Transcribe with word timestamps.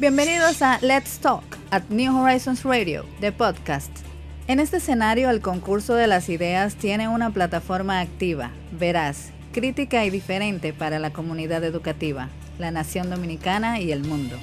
Bienvenidos 0.00 0.62
a 0.62 0.78
Let's 0.80 1.18
Talk 1.18 1.44
at 1.70 1.82
New 1.90 2.16
Horizons 2.16 2.64
Radio, 2.64 3.04
the 3.20 3.32
podcast. 3.32 3.90
En 4.46 4.58
este 4.58 4.78
escenario, 4.78 5.28
el 5.28 5.42
concurso 5.42 5.94
de 5.94 6.06
las 6.06 6.30
ideas 6.30 6.76
tiene 6.76 7.06
una 7.06 7.34
plataforma 7.34 8.00
activa, 8.00 8.50
veraz, 8.72 9.28
crítica 9.52 10.06
y 10.06 10.10
diferente 10.10 10.72
para 10.72 10.98
la 10.98 11.12
comunidad 11.12 11.64
educativa, 11.64 12.30
la 12.58 12.70
nación 12.70 13.10
dominicana 13.10 13.78
y 13.78 13.92
el 13.92 14.02
mundo. 14.02 14.38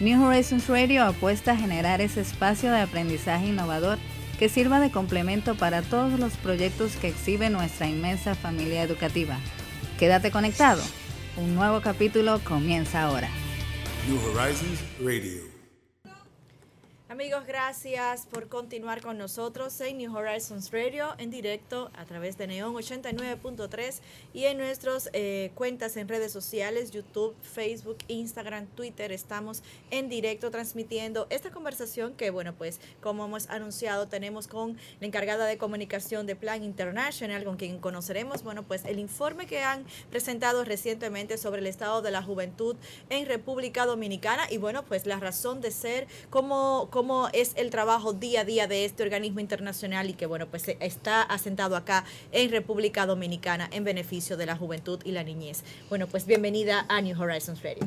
New 0.00 0.24
Horizons 0.24 0.68
Radio 0.68 1.04
apuesta 1.04 1.52
a 1.52 1.56
generar 1.58 2.00
ese 2.00 2.22
espacio 2.22 2.72
de 2.72 2.80
aprendizaje 2.80 3.48
innovador 3.48 3.98
que 4.38 4.48
sirva 4.48 4.80
de 4.80 4.90
complemento 4.90 5.54
para 5.54 5.82
todos 5.82 6.18
los 6.18 6.32
proyectos 6.38 6.96
que 6.96 7.08
exhibe 7.08 7.50
nuestra 7.50 7.88
inmensa 7.88 8.34
familia 8.34 8.82
educativa. 8.82 9.36
Quédate 9.98 10.30
conectado. 10.30 10.80
Un 11.36 11.54
nuevo 11.54 11.82
capítulo 11.82 12.40
comienza 12.42 13.02
ahora. 13.02 13.28
New 14.06 14.18
Horizons 14.18 14.82
Radio. 15.00 15.53
Amigos, 17.14 17.46
gracias 17.46 18.26
por 18.26 18.48
continuar 18.48 19.00
con 19.00 19.16
nosotros 19.18 19.80
en 19.80 19.98
New 19.98 20.12
Horizons 20.16 20.72
Radio 20.72 21.14
en 21.18 21.30
directo 21.30 21.92
a 21.94 22.04
través 22.06 22.36
de 22.38 22.48
Neon 22.48 22.74
89.3 22.74 24.00
y 24.32 24.46
en 24.46 24.58
nuestras 24.58 25.10
eh, 25.12 25.52
cuentas 25.54 25.96
en 25.96 26.08
redes 26.08 26.32
sociales, 26.32 26.90
YouTube, 26.90 27.36
Facebook, 27.40 27.98
Instagram, 28.08 28.66
Twitter. 28.66 29.12
Estamos 29.12 29.62
en 29.92 30.08
directo 30.08 30.50
transmitiendo 30.50 31.28
esta 31.30 31.52
conversación 31.52 32.14
que, 32.14 32.30
bueno, 32.30 32.52
pues 32.52 32.80
como 33.00 33.26
hemos 33.26 33.48
anunciado, 33.48 34.08
tenemos 34.08 34.48
con 34.48 34.76
la 34.98 35.06
encargada 35.06 35.46
de 35.46 35.56
comunicación 35.56 36.26
de 36.26 36.34
Plan 36.34 36.64
International, 36.64 37.44
con 37.44 37.56
quien 37.56 37.78
conoceremos, 37.78 38.42
bueno, 38.42 38.64
pues 38.64 38.84
el 38.86 38.98
informe 38.98 39.46
que 39.46 39.62
han 39.62 39.84
presentado 40.10 40.64
recientemente 40.64 41.38
sobre 41.38 41.60
el 41.60 41.68
estado 41.68 42.02
de 42.02 42.10
la 42.10 42.24
juventud 42.24 42.74
en 43.08 43.24
República 43.26 43.86
Dominicana 43.86 44.50
y, 44.50 44.56
bueno, 44.56 44.84
pues 44.84 45.06
la 45.06 45.20
razón 45.20 45.60
de 45.60 45.70
ser, 45.70 46.08
como 46.28 46.88
cómo 47.04 47.28
es 47.34 47.52
el 47.56 47.68
trabajo 47.68 48.14
día 48.14 48.40
a 48.40 48.44
día 48.46 48.66
de 48.66 48.86
este 48.86 49.02
organismo 49.02 49.38
internacional 49.38 50.08
y 50.08 50.14
que, 50.14 50.24
bueno, 50.24 50.46
pues 50.46 50.64
está 50.80 51.20
asentado 51.20 51.76
acá 51.76 52.02
en 52.32 52.50
República 52.50 53.04
Dominicana 53.04 53.68
en 53.72 53.84
beneficio 53.84 54.38
de 54.38 54.46
la 54.46 54.56
juventud 54.56 54.98
y 55.04 55.12
la 55.12 55.22
niñez. 55.22 55.64
Bueno, 55.90 56.06
pues 56.06 56.24
bienvenida 56.24 56.86
a 56.88 57.02
New 57.02 57.20
Horizons 57.20 57.62
Radio. 57.62 57.86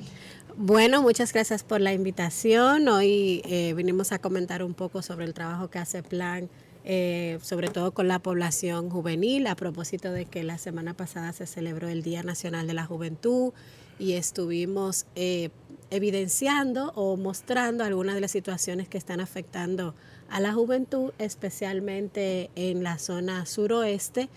Bueno, 0.56 1.02
muchas 1.02 1.34
gracias 1.34 1.64
por 1.64 1.82
la 1.82 1.94
invitación. 1.94 2.88
Hoy 2.90 3.42
eh, 3.46 3.74
vinimos 3.76 4.12
a 4.12 4.20
comentar 4.20 4.62
un 4.62 4.76
poco 4.76 5.02
sobre 5.02 5.26
el 5.26 5.34
trabajo 5.34 5.68
que 5.72 5.80
hace 5.80 6.04
Plan. 6.04 6.48
Eh, 6.86 7.40
sobre 7.42 7.68
todo 7.68 7.92
con 7.94 8.08
la 8.08 8.20
población 8.20 8.90
juvenil, 8.90 9.48
a 9.48 9.56
propósito 9.56 10.12
de 10.12 10.24
que 10.26 10.44
la 10.44 10.58
semana 10.58 10.94
pasada 10.94 11.34
se 11.34 11.46
celebró 11.46 11.90
el 11.90 12.02
Día 12.02 12.24
Nacional 12.24 12.66
de 12.66 12.74
la 12.74 12.86
Juventud 12.86 13.52
y 14.00 14.14
estuvimos 14.14 15.06
eh, 15.16 15.50
evidenciando 15.90 16.92
o 16.96 17.18
mostrando 17.18 17.84
algunas 17.84 18.16
de 18.16 18.22
las 18.22 18.32
situaciones 18.32 18.90
que 18.90 18.98
están 18.98 19.20
afectando 19.20 19.96
a 20.30 20.40
la 20.40 20.54
juventud, 20.54 21.12
especialmente 21.18 22.50
en 22.56 22.84
la 22.84 22.98
zona 22.98 23.46
suroeste 23.46 24.30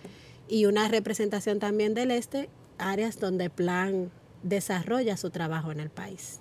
y 0.48 0.66
una 0.66 0.88
representación 0.88 1.58
también 1.58 1.94
del 1.94 2.10
este, 2.10 2.48
áreas 2.78 3.18
donde 3.18 3.50
Plan 3.50 4.10
desarrolla 4.42 5.16
su 5.16 5.30
trabajo 5.30 5.72
en 5.72 5.80
el 5.80 5.90
país. 5.90 6.40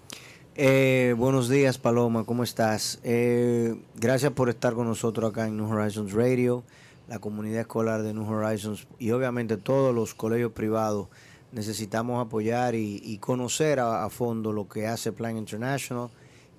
Eh, 0.55 1.15
buenos 1.17 1.47
días, 1.47 1.77
Paloma, 1.77 2.25
¿cómo 2.25 2.43
estás? 2.43 2.99
Eh, 3.03 3.75
gracias 3.95 4.33
por 4.33 4.49
estar 4.49 4.73
con 4.73 4.87
nosotros 4.87 5.31
acá 5.31 5.47
en 5.47 5.57
New 5.57 5.69
Horizons 5.69 6.11
Radio, 6.11 6.63
la 7.07 7.19
comunidad 7.19 7.61
escolar 7.61 8.03
de 8.03 8.13
New 8.13 8.29
Horizons 8.29 8.87
y 8.97 9.11
obviamente 9.11 9.57
todos 9.57 9.95
los 9.95 10.13
colegios 10.13 10.51
privados 10.51 11.07
necesitamos 11.51 12.25
apoyar 12.25 12.75
y, 12.75 13.17
conocer 13.19 13.79
a, 13.79 14.07
fondo 14.09 14.53
lo 14.53 14.67
que 14.67 14.87
hace 14.87 15.11
Plan 15.11 15.37
International 15.37 16.09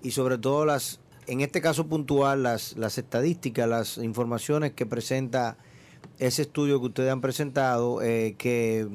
y 0.02 0.10
sobre 0.10 0.38
todo 0.38 0.64
las, 0.64 1.00
en 1.26 1.40
este 1.40 1.60
caso 1.60 1.86
puntual, 1.86 2.42
las, 2.42 2.76
las 2.76 2.98
estadísticas, 2.98 3.68
las 3.68 3.98
informaciones 3.98 4.72
que 4.72 4.86
presenta 4.86 5.56
ese 6.18 6.42
estudio 6.42 6.80
que 6.80 6.86
ustedes 6.86 7.12
han 7.12 7.20
presentado, 7.20 8.02
eh, 8.02 8.34
que 8.36 8.88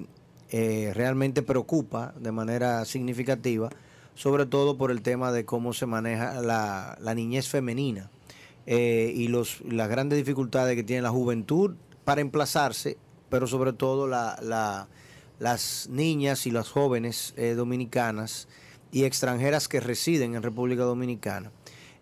eh, 0.51 0.91
realmente 0.93 1.41
preocupa 1.41 2.13
de 2.19 2.31
manera 2.31 2.85
significativa, 2.85 3.69
sobre 4.13 4.45
todo 4.45 4.77
por 4.77 4.91
el 4.91 5.01
tema 5.01 5.31
de 5.31 5.45
cómo 5.45 5.73
se 5.73 5.85
maneja 5.85 6.41
la, 6.41 6.97
la 7.01 7.15
niñez 7.15 7.47
femenina 7.49 8.09
eh, 8.65 9.11
y 9.15 9.27
los, 9.27 9.61
las 9.61 9.89
grandes 9.89 10.17
dificultades 10.17 10.75
que 10.75 10.83
tiene 10.83 11.01
la 11.01 11.09
juventud 11.09 11.75
para 12.03 12.21
emplazarse, 12.21 12.97
pero 13.29 13.47
sobre 13.47 13.73
todo 13.73 14.07
la, 14.07 14.37
la 14.41 14.87
las 15.39 15.87
niñas 15.89 16.45
y 16.47 16.51
las 16.51 16.69
jóvenes 16.69 17.33
eh, 17.37 17.53
dominicanas 17.55 18.47
y 18.91 19.03
extranjeras 19.03 19.67
que 19.67 19.79
residen 19.79 20.35
en 20.35 20.43
República 20.43 20.83
Dominicana. 20.83 21.51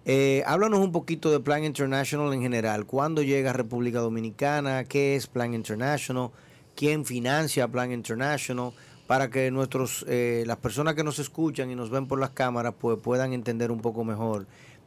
Eh, 0.05 0.43
háblanos 0.45 0.79
un 0.79 0.91
poquito 0.91 1.31
de 1.31 1.39
Plan 1.39 1.63
International 1.63 2.33
en 2.33 2.41
general. 2.41 2.85
¿Cuándo 2.85 3.23
llega 3.23 3.51
a 3.51 3.53
República 3.53 3.99
Dominicana? 3.99 4.83
¿Qué 4.83 5.15
es 5.15 5.27
Plan 5.27 5.53
International? 5.53 6.29
¿Quién 6.75 7.05
financia 7.05 7.67
Plan 7.67 7.91
International? 7.91 8.71
Para 9.07 9.29
que 9.29 9.49
nuestros, 9.51 10.05
eh, 10.07 10.43
las 10.45 10.57
personas 10.57 10.95
que 10.95 11.03
nos 11.03 11.19
escuchan 11.19 11.71
y 11.71 11.75
nos 11.75 11.89
ven 11.89 12.07
por 12.07 12.19
las 12.19 12.31
cámaras 12.31 12.73
pues, 12.79 12.99
puedan 12.99 13.33
entender 13.33 13.71
un 13.71 13.81
poco 13.81 14.03
mejor 14.03 14.45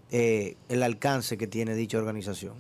el 0.08 0.82
alcance 0.84 1.36
que 1.36 1.48
tiene 1.48 1.74
dicha 1.74 1.98
organización. 1.98 2.54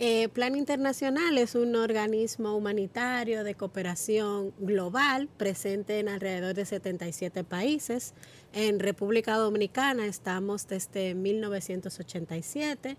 Eh, 0.00 0.28
Plan 0.30 0.56
Internacional 0.56 1.38
es 1.38 1.54
un 1.54 1.76
organismo 1.76 2.56
humanitario 2.56 3.44
de 3.44 3.54
cooperación 3.54 4.52
global 4.58 5.28
presente 5.36 6.00
en 6.00 6.08
alrededor 6.08 6.54
de 6.54 6.64
77 6.64 7.44
países. 7.44 8.12
En 8.52 8.80
República 8.80 9.36
Dominicana 9.36 10.06
estamos 10.06 10.66
desde 10.66 11.14
1987. 11.14 12.96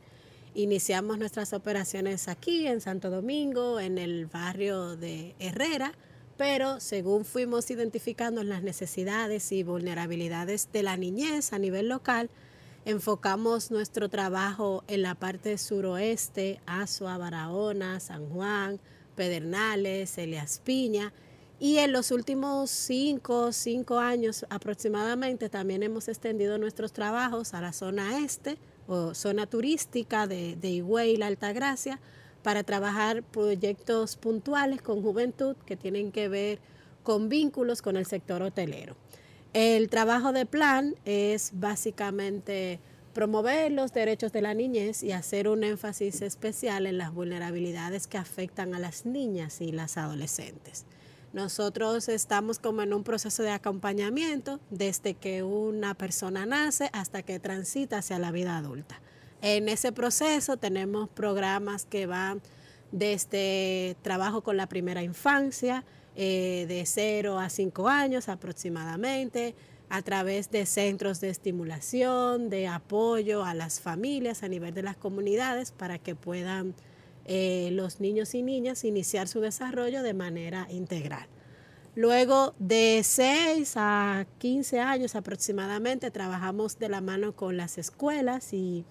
Iniciamos 0.53 1.17
nuestras 1.17 1.51
operaciones 1.51 2.29
aquí 2.29 2.65
en 2.65 2.79
Santo 2.79 3.09
Domingo, 3.09 3.81
en 3.81 3.97
el 3.97 4.27
barrio 4.27 4.95
de 4.95 5.35
Herrera, 5.39 5.91
pero 6.37 6.79
según 6.79 7.25
fuimos 7.25 7.69
identificando 7.71 8.41
las 8.45 8.63
necesidades 8.63 9.51
y 9.51 9.63
vulnerabilidades 9.63 10.69
de 10.71 10.83
la 10.83 10.95
niñez 10.95 11.51
a 11.51 11.59
nivel 11.59 11.89
local, 11.89 12.29
enfocamos 12.85 13.71
nuestro 13.71 14.09
trabajo 14.09 14.83
en 14.87 15.01
la 15.01 15.15
parte 15.15 15.57
suroeste, 15.57 16.61
Azua, 16.67 17.17
Barahona, 17.17 17.99
San 17.99 18.29
Juan, 18.29 18.79
Pedernales, 19.15 20.17
Elias 20.17 20.61
Piña. 20.63 21.11
Y 21.59 21.77
en 21.77 21.91
los 21.91 22.11
últimos 22.11 22.69
cinco, 22.69 23.51
cinco 23.51 23.97
años 23.97 24.45
aproximadamente 24.49 25.49
también 25.49 25.83
hemos 25.83 26.07
extendido 26.07 26.57
nuestros 26.57 26.93
trabajos 26.93 27.53
a 27.53 27.61
la 27.61 27.73
zona 27.73 28.19
este 28.19 28.57
o 28.87 29.13
zona 29.15 29.47
turística 29.47 30.27
de, 30.27 30.55
de 30.55 30.69
Higüey 30.69 31.11
y 31.13 31.17
la 31.17 31.27
Altagracia 31.27 31.99
para 32.43 32.63
trabajar 32.63 33.23
proyectos 33.23 34.17
puntuales 34.17 34.81
con 34.81 35.01
juventud 35.01 35.55
que 35.65 35.75
tienen 35.75 36.11
que 36.11 36.27
ver 36.27 36.59
con 37.01 37.29
vínculos 37.29 37.81
con 37.81 37.97
el 37.97 38.05
sector 38.05 38.41
hotelero. 38.43 38.95
El 39.55 39.87
trabajo 39.87 40.33
de 40.33 40.45
plan 40.45 40.95
es 41.05 41.51
básicamente 41.53 42.81
promover 43.13 43.71
los 43.71 43.93
derechos 43.93 44.33
de 44.33 44.41
la 44.41 44.53
niñez 44.53 45.01
y 45.01 45.13
hacer 45.13 45.47
un 45.47 45.63
énfasis 45.63 46.21
especial 46.23 46.85
en 46.85 46.97
las 46.97 47.13
vulnerabilidades 47.13 48.05
que 48.05 48.17
afectan 48.17 48.75
a 48.75 48.79
las 48.79 49.05
niñas 49.05 49.61
y 49.61 49.71
las 49.71 49.95
adolescentes. 49.95 50.83
Nosotros 51.31 52.09
estamos 52.09 52.59
como 52.59 52.81
en 52.81 52.93
un 52.93 53.05
proceso 53.05 53.43
de 53.43 53.51
acompañamiento 53.51 54.59
desde 54.71 55.13
que 55.13 55.41
una 55.41 55.93
persona 55.93 56.45
nace 56.45 56.89
hasta 56.91 57.23
que 57.23 57.39
transita 57.39 57.99
hacia 57.99 58.19
la 58.19 58.33
vida 58.33 58.57
adulta. 58.57 58.99
En 59.41 59.69
ese 59.69 59.93
proceso 59.93 60.57
tenemos 60.57 61.07
programas 61.07 61.85
que 61.85 62.07
van 62.07 62.41
desde 62.91 63.95
trabajo 64.01 64.41
con 64.41 64.57
la 64.57 64.67
primera 64.67 65.01
infancia, 65.01 65.85
eh, 66.15 66.65
de 66.67 66.85
0 66.85 67.39
a 67.39 67.49
5 67.49 67.89
años 67.89 68.29
aproximadamente, 68.29 69.55
a 69.89 70.01
través 70.01 70.49
de 70.49 70.65
centros 70.65 71.21
de 71.21 71.29
estimulación, 71.29 72.49
de 72.49 72.67
apoyo 72.67 73.43
a 73.43 73.53
las 73.53 73.79
familias 73.79 74.41
a 74.41 74.47
nivel 74.47 74.73
de 74.73 74.83
las 74.83 74.97
comunidades 74.97 75.71
para 75.71 75.99
que 75.99 76.15
puedan 76.15 76.73
eh, 77.25 77.69
los 77.71 77.99
niños 77.99 78.33
y 78.35 78.43
niñas 78.43 78.83
iniciar 78.83 79.27
su 79.27 79.41
desarrollo 79.41 80.03
de 80.03 80.13
manera 80.13 80.67
integral. 80.69 81.27
Luego 81.95 82.53
de 82.59 83.01
6 83.03 83.73
a 83.77 84.25
15 84.39 84.79
años 84.79 85.15
aproximadamente 85.15 86.11
trabajamos 86.11 86.77
de 86.77 86.89
la 86.89 87.01
mano 87.01 87.35
con 87.35 87.55
las 87.55 87.77
escuelas 87.77 88.53
y 88.53 88.83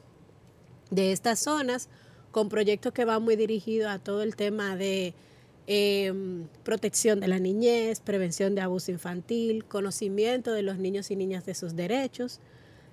de 0.90 1.12
estas 1.12 1.40
zonas 1.40 1.88
con 2.30 2.48
proyectos 2.48 2.92
que 2.92 3.04
van 3.04 3.22
muy 3.22 3.36
dirigidos 3.36 3.90
a 3.90 3.98
todo 3.98 4.22
el 4.22 4.36
tema 4.36 4.74
de 4.74 5.14
Em, 5.66 6.46
protección 6.62 7.20
de 7.20 7.28
la 7.28 7.38
niñez, 7.38 8.00
prevención 8.00 8.54
de 8.54 8.60
abuso 8.60 8.90
infantil, 8.90 9.64
conocimiento 9.64 10.52
de 10.52 10.62
los 10.62 10.78
niños 10.78 11.10
y 11.10 11.16
niñas 11.16 11.46
de 11.46 11.54
sus 11.54 11.74
derechos. 11.74 12.40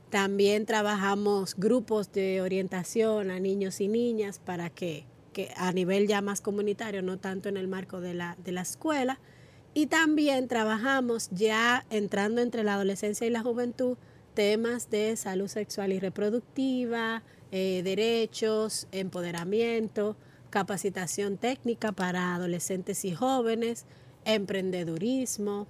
También 0.09 0.65
trabajamos 0.65 1.55
grupos 1.55 2.13
de 2.13 2.41
orientación 2.41 3.29
a 3.29 3.39
niños 3.39 3.81
y 3.81 3.89
niñas 3.89 4.39
para 4.39 4.69
que, 4.69 5.05
a 5.57 5.73
nivel 5.73 6.07
ya 6.07 6.21
más 6.21 6.39
comunitario, 6.39 7.01
no 7.01 7.17
tanto 7.17 7.49
en 7.49 7.57
el 7.57 7.67
marco 7.67 7.99
de 7.99 8.13
la, 8.13 8.37
de 8.43 8.53
la 8.53 8.61
escuela. 8.61 9.19
Y 9.73 9.87
también 9.87 10.47
trabajamos 10.47 11.29
ya 11.31 11.85
entrando 11.89 12.41
entre 12.41 12.63
la 12.63 12.75
adolescencia 12.75 13.27
y 13.27 13.29
la 13.31 13.41
juventud, 13.41 13.97
temas 14.33 14.89
de 14.89 15.17
salud 15.17 15.47
sexual 15.47 15.91
y 15.91 15.99
reproductiva, 15.99 17.23
eh, 17.51 17.81
derechos, 17.83 18.87
empoderamiento, 18.93 20.15
capacitación 20.51 21.37
técnica 21.37 21.91
para 21.91 22.35
adolescentes 22.35 23.03
y 23.05 23.15
jóvenes, 23.15 23.85
emprendedurismo. 24.25 25.65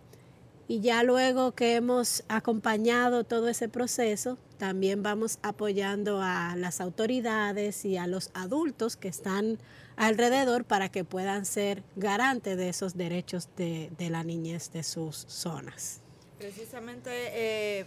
Y 0.67 0.81
ya 0.81 1.03
luego 1.03 1.53
que 1.53 1.75
hemos 1.75 2.23
acompañado 2.27 3.23
todo 3.23 3.47
ese 3.47 3.69
proceso, 3.69 4.37
también 4.57 5.03
vamos 5.03 5.39
apoyando 5.41 6.21
a 6.21 6.55
las 6.55 6.81
autoridades 6.81 7.83
y 7.83 7.97
a 7.97 8.07
los 8.07 8.29
adultos 8.33 8.95
que 8.95 9.07
están 9.07 9.57
alrededor 9.95 10.65
para 10.65 10.89
que 10.89 11.03
puedan 11.03 11.45
ser 11.45 11.83
garantes 11.95 12.57
de 12.57 12.69
esos 12.69 12.95
derechos 12.95 13.49
de, 13.57 13.89
la 14.09 14.23
niñez 14.23 14.71
de 14.71 14.83
sus 14.83 15.25
zonas. 15.27 16.01
Precisamente, 16.37 17.09
eh, 17.11 17.85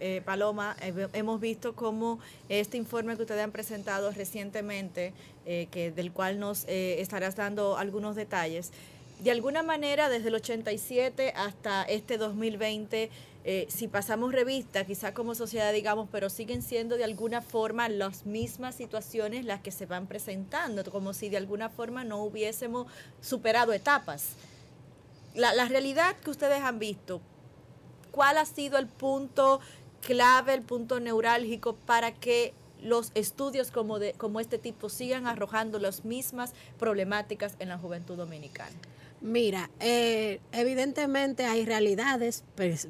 eh, 0.00 0.22
Paloma, 0.24 0.76
hemos 0.80 1.40
visto 1.40 1.74
cómo 1.74 2.20
este 2.48 2.76
informe 2.76 3.16
que 3.16 3.22
ustedes 3.22 3.42
han 3.42 3.52
presentado 3.52 4.10
recientemente, 4.12 5.12
que, 5.70 5.92
del 5.94 6.12
cual 6.12 6.38
nos 6.38 6.66
estarás 6.66 7.36
dando 7.36 7.78
algunos 7.78 8.16
detalles, 8.16 8.70
de 9.20 9.30
alguna 9.32 9.62
manera 9.62 10.08
desde 10.08 10.28
el 10.28 10.36
87 10.36 11.32
hasta 11.34 11.82
este 11.82 12.18
2020, 12.18 13.10
eh, 13.44 13.66
si 13.68 13.88
pasamos 13.88 14.32
revista, 14.32 14.84
quizás 14.84 15.12
como 15.12 15.34
sociedad 15.34 15.72
digamos, 15.72 16.08
pero 16.12 16.30
siguen 16.30 16.62
siendo 16.62 16.96
de 16.96 17.04
alguna 17.04 17.40
forma 17.40 17.88
las 17.88 18.26
mismas 18.26 18.74
situaciones 18.74 19.44
las 19.44 19.60
que 19.60 19.70
se 19.70 19.86
van 19.86 20.06
presentando, 20.06 20.84
como 20.90 21.14
si 21.14 21.28
de 21.30 21.36
alguna 21.36 21.68
forma 21.68 22.04
no 22.04 22.22
hubiésemos 22.22 22.86
superado 23.20 23.72
etapas. 23.72 24.32
La, 25.34 25.52
la 25.52 25.66
realidad 25.66 26.16
que 26.16 26.30
ustedes 26.30 26.60
han 26.60 26.78
visto, 26.78 27.20
¿cuál 28.12 28.38
ha 28.38 28.44
sido 28.44 28.78
el 28.78 28.86
punto 28.86 29.60
clave, 30.00 30.54
el 30.54 30.62
punto 30.62 31.00
neurálgico 31.00 31.74
para 31.74 32.12
que 32.12 32.52
los 32.82 33.10
estudios 33.14 33.70
como, 33.70 33.98
de, 33.98 34.12
como 34.14 34.40
este 34.40 34.58
tipo 34.58 34.88
sigan 34.88 35.26
arrojando 35.26 35.78
las 35.78 36.04
mismas 36.04 36.52
problemáticas 36.78 37.54
en 37.58 37.68
la 37.68 37.78
juventud 37.78 38.16
dominicana? 38.16 38.76
Mira, 39.20 39.68
eh, 39.80 40.40
evidentemente 40.52 41.44
hay 41.44 41.64
realidades 41.64 42.44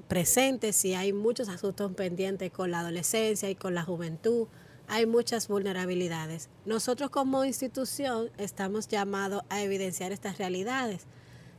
presentes 0.09 0.85
y 0.85 0.93
hay 0.93 1.15
muchos 1.15 1.49
asuntos 1.49 1.91
pendientes 1.95 2.53
con 2.53 2.71
la 2.71 2.81
adolescencia 2.81 3.49
y 3.49 3.55
con 3.55 3.75
la 3.75 3.83
juventud. 3.83 4.47
Hay 4.89 5.07
muchas 5.07 5.49
vulnerabilidades. 5.49 6.51
Nosotros 6.67 7.09
como 7.11 7.45
institución 7.45 8.31
estamos 8.37 8.89
llamados 8.89 9.43
a 9.49 9.63
evidenciar 9.63 10.13
estas 10.13 10.37
realidades. 10.37 11.07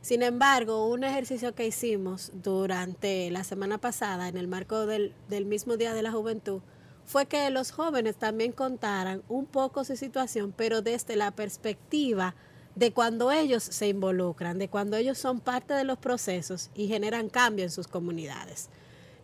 Sin 0.02 0.22
embargo, 0.22 0.86
un 0.88 1.02
ejercicio 1.04 1.54
que 1.54 1.66
hicimos 1.66 2.30
durante 2.32 3.30
la 3.30 3.42
semana 3.42 3.78
pasada 3.78 4.28
en 4.28 4.36
el 4.36 4.46
marco 4.46 4.86
del, 4.86 5.14
del 5.28 5.46
mismo 5.46 5.76
Día 5.76 5.94
de 5.94 6.02
la 6.02 6.12
Juventud 6.12 6.62
fue 7.10 7.26
que 7.26 7.50
los 7.50 7.72
jóvenes 7.72 8.14
también 8.14 8.52
contaran 8.52 9.24
un 9.28 9.44
poco 9.44 9.84
su 9.84 9.96
situación, 9.96 10.54
pero 10.56 10.80
desde 10.80 11.16
la 11.16 11.32
perspectiva 11.32 12.36
de 12.76 12.92
cuando 12.92 13.32
ellos 13.32 13.64
se 13.64 13.88
involucran, 13.88 14.60
de 14.60 14.68
cuando 14.68 14.96
ellos 14.96 15.18
son 15.18 15.40
parte 15.40 15.74
de 15.74 15.82
los 15.82 15.98
procesos 15.98 16.70
y 16.72 16.86
generan 16.86 17.28
cambio 17.28 17.64
en 17.64 17.72
sus 17.72 17.88
comunidades. 17.88 18.68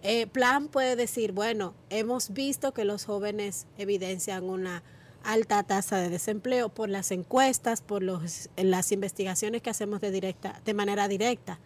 Eh, 0.03 0.27
plan 0.27 0.67
puede 0.67 0.97
decir, 0.97 1.31
bueno, 1.31 1.75
hemos 1.89 2.31
visto 2.33 2.75
que 2.75 2.85
los 2.85 3.05
jóvenes 3.05 3.69
evidencian 3.79 4.43
una 4.43 4.83
alta 5.23 5.63
tasa 5.63 5.99
de 5.99 6.11
desempleo 6.11 6.71
por 6.71 6.89
las 6.89 7.13
encuestas, 7.13 7.83
por 7.83 8.03
las 8.03 8.93
investigaciones 8.93 9.63
que 9.63 9.71
hacemos 9.71 10.01
de, 10.01 10.11
directa, 10.11 10.61
de 10.65 10.75
manera 10.75 11.07
directa. 11.07 11.61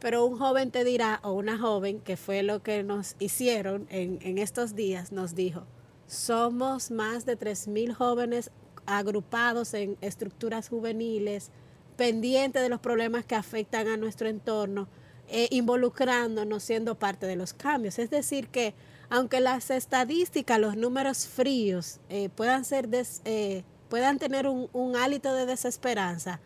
Pero 0.00 0.24
un 0.24 0.38
joven 0.38 0.70
te 0.70 0.84
dirá, 0.84 1.20
o 1.22 1.32
una 1.32 1.58
joven, 1.58 2.00
que 2.00 2.16
fue 2.16 2.42
lo 2.42 2.62
que 2.62 2.82
nos 2.82 3.16
hicieron 3.18 3.86
en, 3.90 4.18
en 4.22 4.38
estos 4.38 4.74
días, 4.74 5.12
nos 5.12 5.34
dijo, 5.34 5.66
somos 6.06 6.90
más 6.90 7.26
de 7.26 7.38
3.000 7.38 7.94
jóvenes 7.94 8.50
agrupados 8.86 9.74
en 9.74 9.96
estructuras 10.00 10.68
juveniles, 10.68 11.50
pendientes 11.96 12.62
de 12.62 12.68
los 12.68 12.80
problemas 12.80 13.24
que 13.24 13.34
afectan 13.34 13.86
a 13.88 13.96
nuestro 13.96 14.28
entorno, 14.28 14.88
eh, 15.28 15.48
involucrándonos, 15.50 16.62
siendo 16.62 16.98
parte 16.98 17.26
de 17.26 17.36
los 17.36 17.52
cambios. 17.52 17.98
Es 17.98 18.10
decir, 18.10 18.48
que 18.48 18.74
aunque 19.10 19.40
las 19.40 19.70
estadísticas, 19.70 20.58
los 20.58 20.76
números 20.76 21.26
fríos 21.28 22.00
eh, 22.08 22.28
puedan, 22.30 22.64
ser 22.64 22.88
eh, 23.24 23.62
puedan 23.88 24.18
tener 24.18 24.48
un, 24.48 24.96
hálito 24.96 25.32
de 25.34 25.46
desesperanza, 25.46 26.40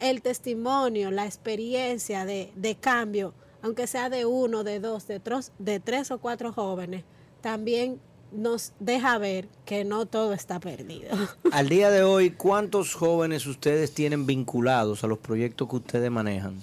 el 0.00 0.22
testimonio, 0.22 1.10
la 1.10 1.26
experiencia 1.26 2.24
de, 2.24 2.76
cambio, 2.80 3.34
aunque 3.62 3.86
sea 3.86 4.10
de 4.10 4.26
uno, 4.26 4.64
de 4.64 4.80
dos, 4.80 5.06
de, 5.06 5.20
de 5.58 5.80
tres 5.80 6.10
o 6.10 6.18
cuatro 6.18 6.52
jóvenes, 6.52 7.04
también 7.40 8.00
nos 8.32 8.72
deja 8.78 9.16
ver 9.18 9.48
que 9.64 9.84
no 9.84 10.06
todo 10.06 10.32
está 10.32 10.60
perdido. 10.60 11.10
Al 11.52 11.68
día 11.68 11.90
de 11.90 12.02
hoy, 12.02 12.30
¿cuántos 12.30 12.94
jóvenes 12.94 13.46
ustedes 13.46 13.92
tienen 13.92 14.26
vinculados 14.26 15.02
a 15.04 15.06
los 15.06 15.18
proyectos 15.18 15.68
que 15.68 15.76
ustedes 15.76 16.10
manejan? 16.10 16.60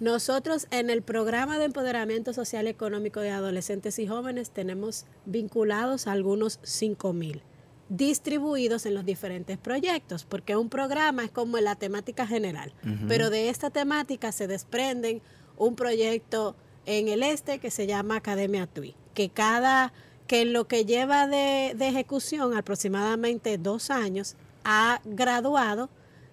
Nosotros 0.00 0.66
en 0.70 0.90
el 0.90 1.02
programa 1.02 1.58
de 1.58 1.66
empoderamiento 1.66 2.32
social 2.32 2.66
y 2.66 2.70
económico 2.70 3.20
de 3.20 3.30
adolescentes 3.30 3.98
y 4.00 4.08
jóvenes 4.08 4.50
tenemos 4.50 5.06
vinculados 5.24 6.08
a 6.08 6.12
algunos 6.12 6.58
5 6.64 7.12
mil 7.12 7.42
distribuidos 7.88 8.86
en 8.86 8.94
los 8.94 9.04
diferentes 9.04 9.58
proyectos, 9.58 10.24
porque 10.24 10.56
un 10.56 10.68
programa 10.68 11.24
es 11.24 11.30
como 11.30 11.58
la 11.58 11.76
temática 11.76 12.26
general, 12.26 12.72
pero 13.08 13.30
de 13.30 13.50
esta 13.50 13.70
temática 13.70 14.32
se 14.32 14.46
desprenden 14.46 15.20
un 15.56 15.76
proyecto 15.76 16.56
en 16.86 17.08
el 17.08 17.22
este 17.22 17.58
que 17.58 17.70
se 17.70 17.86
llama 17.86 18.16
Academia 18.16 18.66
TUI, 18.66 18.94
que 19.14 19.28
cada 19.28 19.92
que 20.26 20.42
en 20.42 20.52
lo 20.52 20.66
que 20.66 20.84
lleva 20.84 21.26
de, 21.26 21.70
ejecución, 21.80 22.56
aproximadamente 22.56 23.58
dos 23.58 23.90
años, 23.90 24.36
ha 24.64 25.00
graduado 25.04 25.90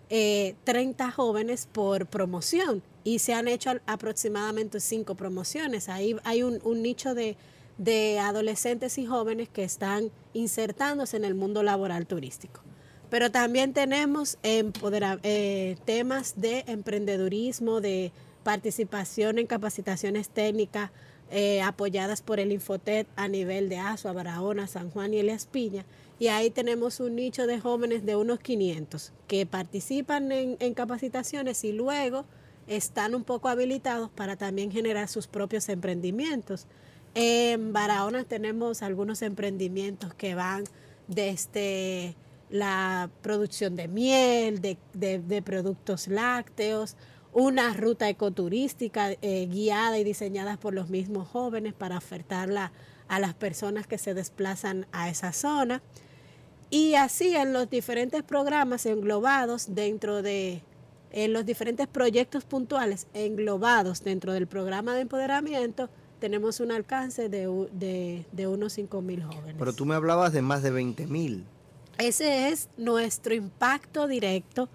30 0.08 0.10
eh, 0.10 1.12
jóvenes 1.12 1.68
por 1.72 2.08
promoción 2.08 2.82
y 3.04 3.20
se 3.20 3.34
han 3.34 3.48
hecho 3.48 3.72
aproximadamente 3.86 4.80
cinco 4.80 5.16
promociones. 5.16 5.90
Ahí 5.90 6.16
hay 6.24 6.44
un, 6.44 6.60
nicho 6.82 7.14
de, 7.14 7.36
adolescentes 8.20 8.98
y 8.98 9.06
jóvenes 9.06 9.50
que 9.50 9.64
están 9.64 10.12
insertándose 10.34 11.18
en 11.18 11.26
el 11.26 11.36
mundo 11.36 11.64
laboral 11.64 12.06
turístico. 12.06 12.62
Pero 13.10 13.32
también 13.32 13.74
tenemos 13.74 14.38
eh, 14.44 15.76
temas 15.86 16.40
de 16.40 16.64
emprendedurismo, 16.68 17.82
de 17.82 18.12
participación 18.44 19.38
en 19.38 19.48
capacitaciones 19.48 20.30
técnicas, 20.30 20.92
eh, 21.34 21.62
apoyadas 21.62 22.22
por 22.22 22.42
el 22.42 22.52
Infotet 22.52 23.08
a 23.16 23.30
nivel 23.30 23.70
de 23.70 23.78
Azua, 23.78 24.12
Barahona, 24.12 24.68
San 24.68 24.90
Juan 24.92 25.14
y 25.14 25.20
Elias 25.20 25.46
Piña. 25.46 25.86
Y 26.20 26.28
ahí 26.28 26.50
tenemos 26.50 27.00
un 27.00 27.16
nicho 27.16 27.48
de 27.48 27.60
jóvenes 27.60 28.06
de 28.06 28.18
unos 28.18 28.40
500 28.40 29.14
que 29.28 29.46
participan 29.46 30.32
en, 30.32 30.74
capacitaciones 30.74 31.64
y 31.64 31.72
luego 31.72 32.26
están 32.68 33.16
un 33.16 33.24
poco 33.24 33.48
habilitados 33.48 34.10
para 34.10 34.36
también 34.36 34.72
generar 34.72 35.08
sus 35.08 35.28
propios 35.28 35.70
emprendimientos. 35.70 36.68
En 37.14 37.74
Barahona 37.74 38.24
tenemos 38.24 38.82
algunos 38.82 39.22
emprendimientos 39.22 40.14
que 40.14 40.36
van 40.36 40.64
desde 41.08 42.16
la 42.50 43.10
producción 43.22 43.76
de 43.76 43.88
miel, 43.88 44.62
de 44.62 45.42
productos 45.44 46.08
lácteos, 46.08 46.96
una 47.34 47.74
ruta 47.74 48.10
ecoturística 48.10 49.12
eh, 49.22 49.48
guiada 49.50 49.98
y 49.98 50.04
diseñada 50.04 50.58
por 50.58 50.74
los 50.74 50.90
mismos 50.90 51.28
jóvenes 51.28 51.74
para 51.74 51.98
ofertarla 51.98 52.72
a 53.08 53.20
las 53.20 53.34
personas 53.34 53.88
que 53.88 53.98
se 53.98 54.14
desplazan 54.14 54.86
a 54.92 55.10
esa 55.10 55.32
zona. 55.34 55.82
Y 56.70 56.96
así 56.96 57.36
en 57.36 57.54
los 57.54 57.70
diferentes 57.70 58.24
programas 58.24 58.86
englobados 58.86 59.76
dentro 59.76 60.22
de 60.22 60.64
en 61.14 61.34
los 61.34 61.46
diferentes 61.46 61.88
proyectos 61.88 62.46
puntuales 62.46 63.08
englobados 63.14 64.02
dentro 64.02 64.32
del 64.32 64.48
programa 64.48 64.96
de 64.96 65.02
empoderamiento, 65.02 65.90
tenemos 66.22 66.60
un 66.60 66.72
alcance 66.72 67.30
de, 67.30 68.24
de, 68.32 68.48
unos 68.48 68.74
5 68.74 69.02
mil 69.02 69.24
jóvenes. 69.24 69.56
Pero 69.58 69.74
tú 69.74 69.86
me 69.86 69.96
hablabas 69.96 70.32
de 70.32 70.44
más 70.44 70.62
de 70.62 70.70
20 70.70 71.08
mil. 71.08 71.46
Ese 71.98 72.50
es 72.50 72.70
nuestro 72.78 73.34
impacto 73.34 74.08
directo 74.08 74.70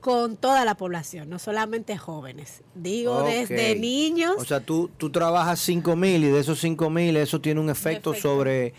con 0.00 0.36
toda 0.36 0.64
la 0.64 0.76
población, 0.76 1.28
no 1.28 1.38
solamente 1.38 1.98
jóvenes. 1.98 2.62
Digo, 2.74 3.22
desde 3.22 3.76
niños. 3.76 4.36
O 4.38 4.44
sea, 4.44 4.60
tú, 4.60 4.90
tú 4.96 5.10
trabajas 5.10 5.60
5 5.60 5.94
mil 5.96 6.24
y 6.24 6.28
de 6.28 6.40
esos 6.40 6.60
5 6.60 6.88
mil 6.88 7.16
eso 7.16 7.40
tiene 7.40 7.60
un 7.60 7.68
efecto, 7.68 8.14
sobre 8.14 8.72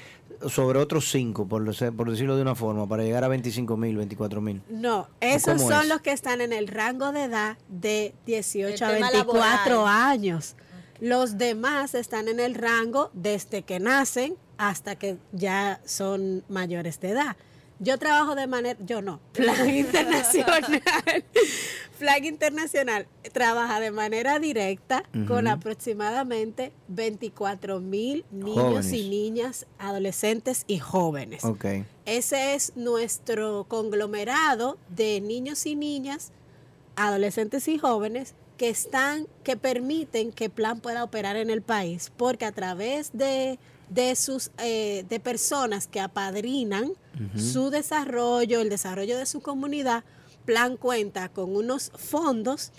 sobre 0.49 0.79
otros 0.79 1.09
5, 1.09 1.47
por, 1.47 1.63
por 1.95 2.11
decirlo 2.11 2.35
de 2.35 2.41
una 2.41 2.55
forma, 2.55 2.87
para 2.87 3.03
llegar 3.03 3.23
a 3.23 3.29
25 3.29 3.77
mil, 3.77 3.95
24 3.95 4.41
mil. 4.41 4.61
No, 4.69 5.07
esos 5.21 5.61
son 5.61 5.87
los 5.87 6.01
que 6.01 6.11
están 6.11 6.41
en 6.41 6.51
el 6.51 6.67
rango 6.67 7.13
de 7.13 7.23
edad 7.23 7.57
de 7.69 8.13
18 8.25 8.85
a 8.85 8.91
24 8.91 9.87
años. 9.87 10.55
Los 11.03 11.37
demás 11.37 11.95
están 11.95 12.29
en 12.29 12.39
el 12.39 12.55
rango 12.55 13.11
desde 13.11 13.63
que 13.63 13.81
nacen 13.81 14.37
hasta 14.57 14.95
que 14.95 15.17
ya 15.33 15.81
son 15.83 16.45
mayores 16.47 17.01
de 17.01 17.09
edad. 17.09 17.35
Yo 17.79 17.99
trabajo 17.99 18.35
de 18.35 18.47
manera, 18.47 18.79
yo 18.85 19.01
no, 19.01 19.19
Plan 19.33 19.69
Internacional, 19.69 20.63
Flag 21.99 22.23
Internacional 22.23 23.07
trabaja 23.33 23.81
de 23.81 23.91
manera 23.91 24.39
directa 24.39 25.03
con 25.27 25.49
aproximadamente 25.49 26.71
24 26.87 27.81
mil 27.81 28.23
niños 28.31 28.55
Jóvenes. 28.55 28.93
y 28.93 29.09
niñas, 29.09 29.65
adolescentes 29.79 30.63
y 30.67 30.79
jóvenes. 30.79 31.43
Ok. 31.43 31.65
Ese 32.05 32.55
es 32.55 32.77
nuestro 32.77 33.65
conglomerado 33.67 34.77
de 34.87 35.19
niños 35.19 35.65
y 35.65 35.75
niñas, 35.75 36.31
adolescentes 36.95 37.67
y 37.67 37.77
jóvenes 37.77 38.35
que 38.57 38.69
están, 38.69 39.27
que 39.43 39.57
permiten 39.57 40.31
que 40.31 40.49
Plan 40.49 40.79
pueda 40.79 41.03
operar 41.03 41.35
en 41.35 41.49
el 41.49 41.61
país, 41.61 42.11
porque 42.17 42.45
a 42.45 42.51
través 42.51 43.11
de, 43.13 43.59
de 43.89 44.15
sus 44.15 44.51
eh, 44.57 45.05
de 45.09 45.19
personas 45.19 45.87
que 45.87 45.99
apadrinan 45.99 46.93
su 47.35 47.69
desarrollo, 47.69 48.59
el 48.59 48.69
desarrollo 48.69 49.17
de 49.17 49.25
su 49.25 49.41
comunidad, 49.41 50.03
Plan 50.45 50.75
cuenta 50.77 51.29
con 51.29 51.55
unos 51.55 51.91
fondos 51.95 52.71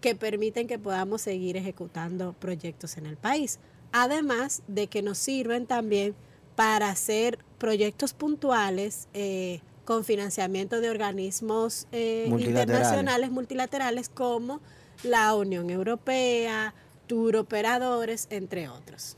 que 0.00 0.14
permiten 0.14 0.66
que 0.66 0.78
podamos 0.78 1.22
seguir 1.22 1.56
ejecutando 1.56 2.34
proyectos 2.34 2.96
en 2.98 3.06
el 3.06 3.16
país. 3.16 3.58
Además 3.92 4.62
de 4.68 4.88
que 4.88 5.02
nos 5.02 5.16
sirven 5.18 5.66
también 5.66 6.14
para 6.56 6.90
hacer 6.90 7.38
proyectos 7.58 8.12
puntuales 8.12 9.08
eh, 9.14 9.60
con 9.84 10.04
financiamiento 10.04 10.80
de 10.80 10.90
organismos 10.90 11.86
eh, 11.92 12.26
Multilaterales. 12.28 12.68
internacionales 12.68 13.30
multilaterales 13.30 14.08
como 14.08 14.60
la 15.02 15.34
Unión 15.34 15.70
Europea, 15.70 16.74
Tour 17.06 17.36
Operadores, 17.36 18.26
entre 18.30 18.68
otros. 18.68 19.16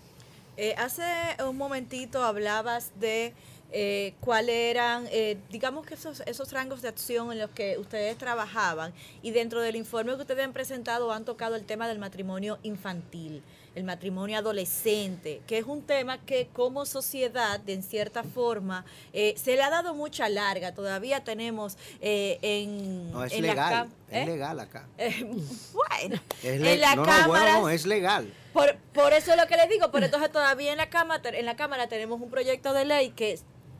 Eh, 0.56 0.74
hace 0.76 1.04
un 1.46 1.56
momentito 1.56 2.24
hablabas 2.24 2.92
de 2.98 3.32
eh, 3.70 4.14
cuáles 4.20 4.56
eran, 4.56 5.06
eh, 5.10 5.36
digamos 5.50 5.84
que 5.84 5.94
esos, 5.94 6.20
esos 6.26 6.52
rangos 6.52 6.80
de 6.80 6.88
acción 6.88 7.30
en 7.30 7.38
los 7.38 7.50
que 7.50 7.76
ustedes 7.76 8.16
trabajaban 8.16 8.94
y 9.22 9.30
dentro 9.30 9.60
del 9.60 9.76
informe 9.76 10.14
que 10.16 10.22
ustedes 10.22 10.42
han 10.42 10.54
presentado 10.54 11.12
han 11.12 11.26
tocado 11.26 11.54
el 11.54 11.66
tema 11.66 11.86
del 11.86 11.98
matrimonio 11.98 12.58
infantil, 12.62 13.42
el 13.78 13.84
matrimonio 13.84 14.38
adolescente, 14.38 15.40
que 15.46 15.58
es 15.58 15.64
un 15.64 15.82
tema 15.82 16.18
que 16.18 16.48
como 16.52 16.84
sociedad, 16.84 17.60
de 17.60 17.74
en 17.74 17.82
cierta 17.84 18.24
forma, 18.24 18.84
eh, 19.12 19.34
se 19.36 19.54
le 19.54 19.62
ha 19.62 19.70
dado 19.70 19.94
mucha 19.94 20.28
larga. 20.28 20.74
Todavía 20.74 21.22
tenemos 21.22 21.78
eh, 22.00 22.38
en, 22.42 23.12
No, 23.12 23.24
es 23.24 23.32
en 23.32 23.42
la 23.46 23.48
legal. 23.52 23.72
cam- 23.72 23.90
Es 24.10 24.22
¿eh? 24.22 24.26
legal 24.26 24.60
acá. 24.60 24.86
Eh, 24.98 25.24
bueno, 25.72 26.20
en 26.42 26.80
la 26.80 26.96
no, 26.96 27.02
no, 27.02 27.08
cámara 27.08 27.26
bueno, 27.28 27.60
no, 27.62 27.68
es 27.70 27.86
legal. 27.86 28.32
por, 28.52 28.76
por 28.92 29.12
eso 29.12 29.30
es 29.30 29.36
lo 29.36 29.46
que 29.46 29.56
le 29.56 29.68
digo, 29.68 29.90
pero 29.92 30.06
entonces 30.06 30.30
todavía 30.32 30.72
en 30.72 30.78
la 30.78 30.90
cámara, 30.90 31.22
en 31.30 31.46
la 31.46 31.54
cámara 31.56 31.86
tenemos 31.88 32.20
un 32.20 32.30
proyecto 32.30 32.72
de 32.72 32.84
ley 32.84 33.10
que 33.10 33.38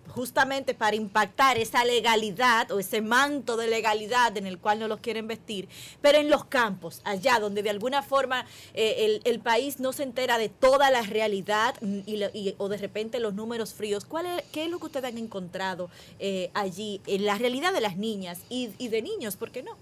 justamente 0.08 0.74
para 0.74 0.96
impactar 0.96 1.58
esa 1.58 1.84
legalidad 1.84 2.70
o 2.72 2.78
ese 2.78 3.00
manto 3.02 3.56
de 3.56 3.68
legalidad 3.68 4.36
en 4.36 4.46
el 4.46 4.58
cual 4.58 4.78
no 4.78 4.88
los 4.88 5.00
quieren 5.00 5.26
vestir, 5.28 5.68
pero 6.00 6.18
en 6.18 6.30
los 6.30 6.44
campos, 6.44 7.00
allá 7.04 7.38
donde 7.38 7.62
de 7.62 7.70
alguna 7.70 8.02
forma 8.02 8.44
eh, 8.74 8.96
el, 9.06 9.20
el 9.24 9.40
país 9.40 9.80
no 9.80 9.92
se 9.92 10.02
entera 10.02 10.38
de 10.38 10.48
toda 10.48 10.90
la 10.90 11.02
realidad 11.02 11.74
mm, 11.80 11.98
y, 12.06 12.24
y- 12.34 12.54
o 12.58 12.68
de 12.68 12.76
repente 12.78 13.20
los 13.20 13.34
números 13.34 13.74
fríos, 13.74 14.04
¿cuál 14.04 14.26
es, 14.26 14.42
¿qué 14.52 14.64
es 14.64 14.70
lo 14.70 14.78
que 14.78 14.86
ustedes 14.86 15.10
han 15.12 15.18
encontrado 15.18 15.90
eh, 16.18 16.50
allí 16.54 17.00
en 17.06 17.24
la 17.24 17.36
realidad 17.36 17.72
de 17.72 17.80
las 17.80 17.96
niñas 17.96 18.40
y, 18.48 18.70
y 18.78 18.88
de 18.88 19.02
niños? 19.02 19.36
¿Por 19.36 19.50
qué 19.50 19.62
no? 19.62 19.76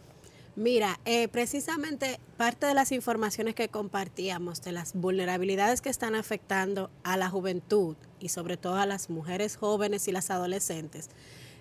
Mira, 0.56 0.98
eh, 1.04 1.28
precisamente 1.28 2.18
parte 2.38 2.64
de 2.66 2.72
las 2.72 2.90
informaciones 2.90 3.54
que 3.54 3.68
compartíamos 3.68 4.62
de 4.62 4.72
las 4.72 4.94
vulnerabilidades 4.94 5.82
que 5.82 5.90
están 5.90 6.14
afectando 6.14 6.90
a 7.04 7.18
la 7.18 7.28
juventud 7.28 7.94
y 8.20 8.30
sobre 8.30 8.56
todo 8.56 8.76
a 8.76 8.86
las 8.86 9.10
mujeres 9.10 9.56
jóvenes 9.56 10.08
y 10.08 10.12
las 10.12 10.30
adolescentes 10.30 11.10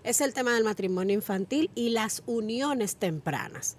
es 0.06 0.22
el 0.22 0.34
tema 0.34 0.54
del 0.54 0.64
matrimonio 0.64 1.16
infantil 1.16 1.70
y 1.75 1.90
las 1.90 2.24
uniones 2.28 2.96
tempranas. 2.96 3.75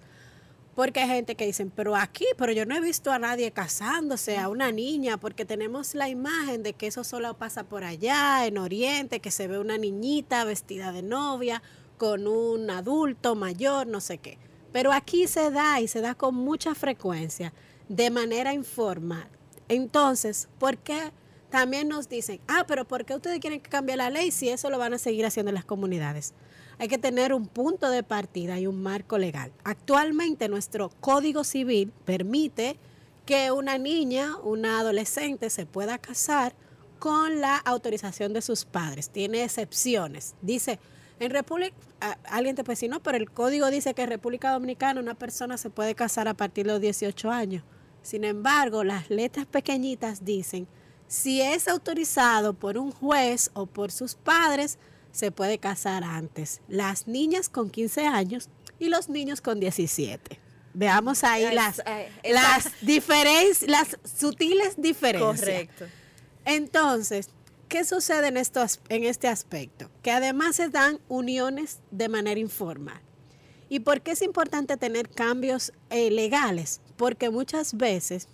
Porque 0.75 0.99
hay 0.99 1.07
gente 1.07 1.33
que 1.33 1.47
dicen, 1.47 1.71
pero 1.75 1.95
aquí, 1.95 2.25
pero 2.37 2.51
yo 2.51 2.65
no 2.65 2.75
he 2.75 2.81
visto 2.81 3.11
a 3.11 3.17
nadie 3.17 3.51
casándose, 3.51 4.37
a 4.37 4.49
una 4.49 4.71
niña, 4.71 5.17
porque 5.17 5.45
tenemos 5.45 5.95
la 5.95 6.09
imagen 6.09 6.61
de 6.61 6.73
que 6.73 6.85
eso 6.85 7.03
solo 7.03 7.33
pasa 7.35 7.63
por 7.63 7.83
allá, 7.83 8.45
en 8.45 8.59
Oriente, 8.59 9.19
que 9.21 9.31
se 9.31 9.47
ve 9.47 9.57
una 9.57 9.79
niñita 9.79 10.43
vestida 10.43 10.91
de 10.91 11.01
novia 11.01 11.63
con 11.97 12.27
un 12.27 12.69
adulto 12.69 13.33
mayor, 13.33 13.87
no 13.87 14.01
sé 14.01 14.19
qué. 14.19 14.37
Pero 14.71 14.91
aquí 14.91 15.27
se 15.27 15.51
da 15.51 15.79
y 15.79 15.87
se 15.87 16.01
da 16.01 16.15
con 16.15 16.35
mucha 16.35 16.75
frecuencia, 16.75 17.53
de 17.89 18.09
manera 18.09 18.53
informal. 18.53 19.27
Entonces, 19.69 20.47
¿por 20.59 20.77
qué 20.77 21.11
también 21.49 21.87
nos 21.87 22.09
dicen, 22.09 22.39
ah, 22.47 22.65
pero 22.67 22.85
¿por 22.85 23.05
qué 23.05 23.15
ustedes 23.15 23.39
quieren 23.39 23.61
que 23.61 23.69
cambie 23.69 23.95
la 23.95 24.09
ley 24.09 24.31
si 24.31 24.49
eso 24.49 24.69
lo 24.69 24.77
van 24.77 24.93
a 24.93 24.97
seguir 24.97 25.25
haciendo 25.25 25.49
en 25.49 25.55
las 25.55 25.65
comunidades? 25.65 26.33
Hay 26.79 26.87
que 26.87 26.97
tener 26.97 27.33
un 27.33 27.47
punto 27.47 27.89
de 27.89 28.03
partida 28.03 28.59
y 28.59 28.67
un 28.67 28.81
marco 28.83 29.17
legal. 29.17 29.51
Actualmente 29.63 30.47
nuestro 30.47 30.89
Código 30.99 31.43
Civil 31.43 31.91
permite 32.05 32.77
que 33.25 33.51
una 33.51 33.77
niña, 33.77 34.37
una 34.43 34.79
adolescente 34.79 35.49
se 35.49 35.65
pueda 35.65 35.97
casar 35.97 36.53
con 36.99 37.41
la 37.41 37.57
autorización 37.57 38.33
de 38.33 38.41
sus 38.41 38.65
padres. 38.65 39.09
Tiene 39.09 39.43
excepciones. 39.43 40.35
Dice, 40.41 40.79
en 41.19 41.31
República, 41.31 41.75
alguien 42.25 42.55
te 42.55 42.63
puede 42.63 42.75
decir, 42.75 42.89
no, 42.89 43.01
pero 43.01 43.17
el 43.17 43.31
código 43.31 43.69
dice 43.71 43.93
que 43.93 44.03
en 44.03 44.09
República 44.09 44.51
Dominicana 44.51 44.99
una 44.99 45.15
persona 45.15 45.57
se 45.57 45.69
puede 45.69 45.95
casar 45.95 46.27
a 46.27 46.35
partir 46.35 46.65
de 46.65 46.73
los 46.73 46.81
18 46.81 47.31
años. 47.31 47.63
Sin 48.03 48.23
embargo, 48.23 48.83
las 48.83 49.09
letras 49.09 49.45
pequeñitas 49.45 50.23
dicen, 50.23 50.67
si 51.07 51.41
es 51.41 51.67
autorizado 51.67 52.53
por 52.53 52.77
un 52.77 52.91
juez 52.91 53.49
o 53.53 53.65
por 53.65 53.91
sus 53.91 54.15
padres, 54.15 54.77
se 55.11 55.31
puede 55.31 55.57
casar 55.57 56.03
antes. 56.03 56.61
Las 56.67 57.07
niñas 57.07 57.49
con 57.49 57.69
15 57.69 58.05
años 58.05 58.49
y 58.77 58.89
los 58.89 59.09
niños 59.09 59.41
con 59.41 59.59
17. 59.59 60.39
Veamos 60.73 61.23
ahí 61.23 61.53
las, 61.55 61.79
eh, 61.79 62.11
las 62.31 62.69
diferencias, 62.81 63.69
las 63.69 63.97
sutiles 64.03 64.75
diferencias. 64.77 65.39
Correcto. 65.39 65.85
Entonces, 66.45 67.29
¿qué 67.67 67.83
sucede 67.85 68.27
en, 68.27 68.37
estos, 68.37 68.79
en 68.89 69.03
este 69.03 69.27
aspecto? 69.27 69.89
Que 70.01 70.11
además 70.11 70.55
se 70.55 70.69
dan 70.69 70.99
uniones 71.09 71.79
de 71.91 72.09
manera 72.09 72.39
informal. 72.39 73.01
¿Y 73.69 73.81
por 73.81 74.01
qué 74.01 74.11
es 74.11 74.21
importante 74.21 74.77
tener 74.77 75.09
cambios 75.09 75.73
eh, 75.89 76.09
legales? 76.09 76.79
Porque 76.95 77.29
muchas 77.29 77.75
veces 77.75 78.27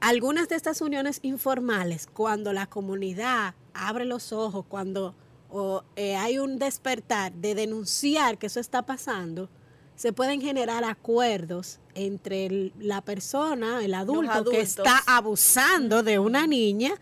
algunas 0.00 0.48
de 0.48 0.56
estas 0.56 0.80
uniones 0.80 1.18
informales, 1.22 2.06
cuando 2.06 2.52
la 2.52 2.66
comunidad 2.66 3.54
abre 3.72 4.04
los 4.04 4.32
ojos, 4.32 4.64
cuando 4.68 5.14
o, 5.50 5.84
eh, 5.96 6.16
hay 6.16 6.38
un 6.38 6.58
despertar 6.58 7.32
de 7.32 7.54
denunciar 7.54 8.38
que 8.38 8.46
eso 8.48 8.58
está 8.58 8.82
pasando, 8.82 9.48
se 9.94 10.12
pueden 10.12 10.40
generar 10.40 10.82
acuerdos 10.82 11.78
entre 11.94 12.46
el- 12.46 12.72
la 12.80 13.02
persona, 13.02 13.84
el 13.84 13.94
adulto 13.94 14.32
que 14.50 14.60
está 14.60 15.00
abusando 15.06 16.02
de 16.02 16.18
una 16.18 16.48
niña, 16.48 16.94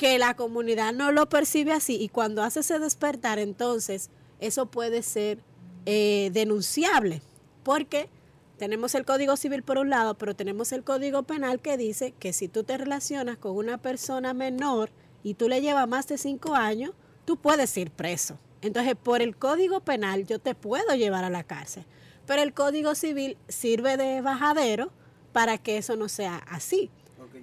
que 0.00 0.18
la 0.18 0.32
comunidad 0.32 0.94
no 0.94 1.12
lo 1.12 1.28
percibe 1.28 1.72
así 1.72 1.98
y 2.00 2.08
cuando 2.08 2.42
hace 2.42 2.60
ese 2.60 2.78
despertar, 2.78 3.38
entonces 3.38 4.08
eso 4.38 4.64
puede 4.64 5.02
ser 5.02 5.42
eh, 5.84 6.30
denunciable, 6.32 7.20
porque 7.64 8.08
tenemos 8.56 8.94
el 8.94 9.04
Código 9.04 9.36
Civil 9.36 9.62
por 9.62 9.76
un 9.76 9.90
lado, 9.90 10.16
pero 10.16 10.34
tenemos 10.34 10.72
el 10.72 10.84
Código 10.84 11.24
Penal 11.24 11.60
que 11.60 11.76
dice 11.76 12.14
que 12.18 12.32
si 12.32 12.48
tú 12.48 12.64
te 12.64 12.78
relacionas 12.78 13.36
con 13.36 13.54
una 13.54 13.76
persona 13.76 14.32
menor 14.32 14.90
y 15.22 15.34
tú 15.34 15.50
le 15.50 15.60
llevas 15.60 15.86
más 15.86 16.08
de 16.08 16.16
cinco 16.16 16.54
años, 16.54 16.92
tú 17.26 17.36
puedes 17.36 17.76
ir 17.76 17.90
preso. 17.90 18.38
Entonces, 18.62 18.94
por 18.96 19.20
el 19.20 19.36
Código 19.36 19.80
Penal 19.80 20.26
yo 20.26 20.38
te 20.38 20.54
puedo 20.54 20.94
llevar 20.94 21.24
a 21.24 21.30
la 21.30 21.44
cárcel, 21.44 21.84
pero 22.26 22.40
el 22.40 22.54
Código 22.54 22.94
Civil 22.94 23.36
sirve 23.48 23.98
de 23.98 24.22
bajadero 24.22 24.92
para 25.34 25.58
que 25.58 25.76
eso 25.76 25.94
no 25.96 26.08
sea 26.08 26.36
así. 26.48 26.90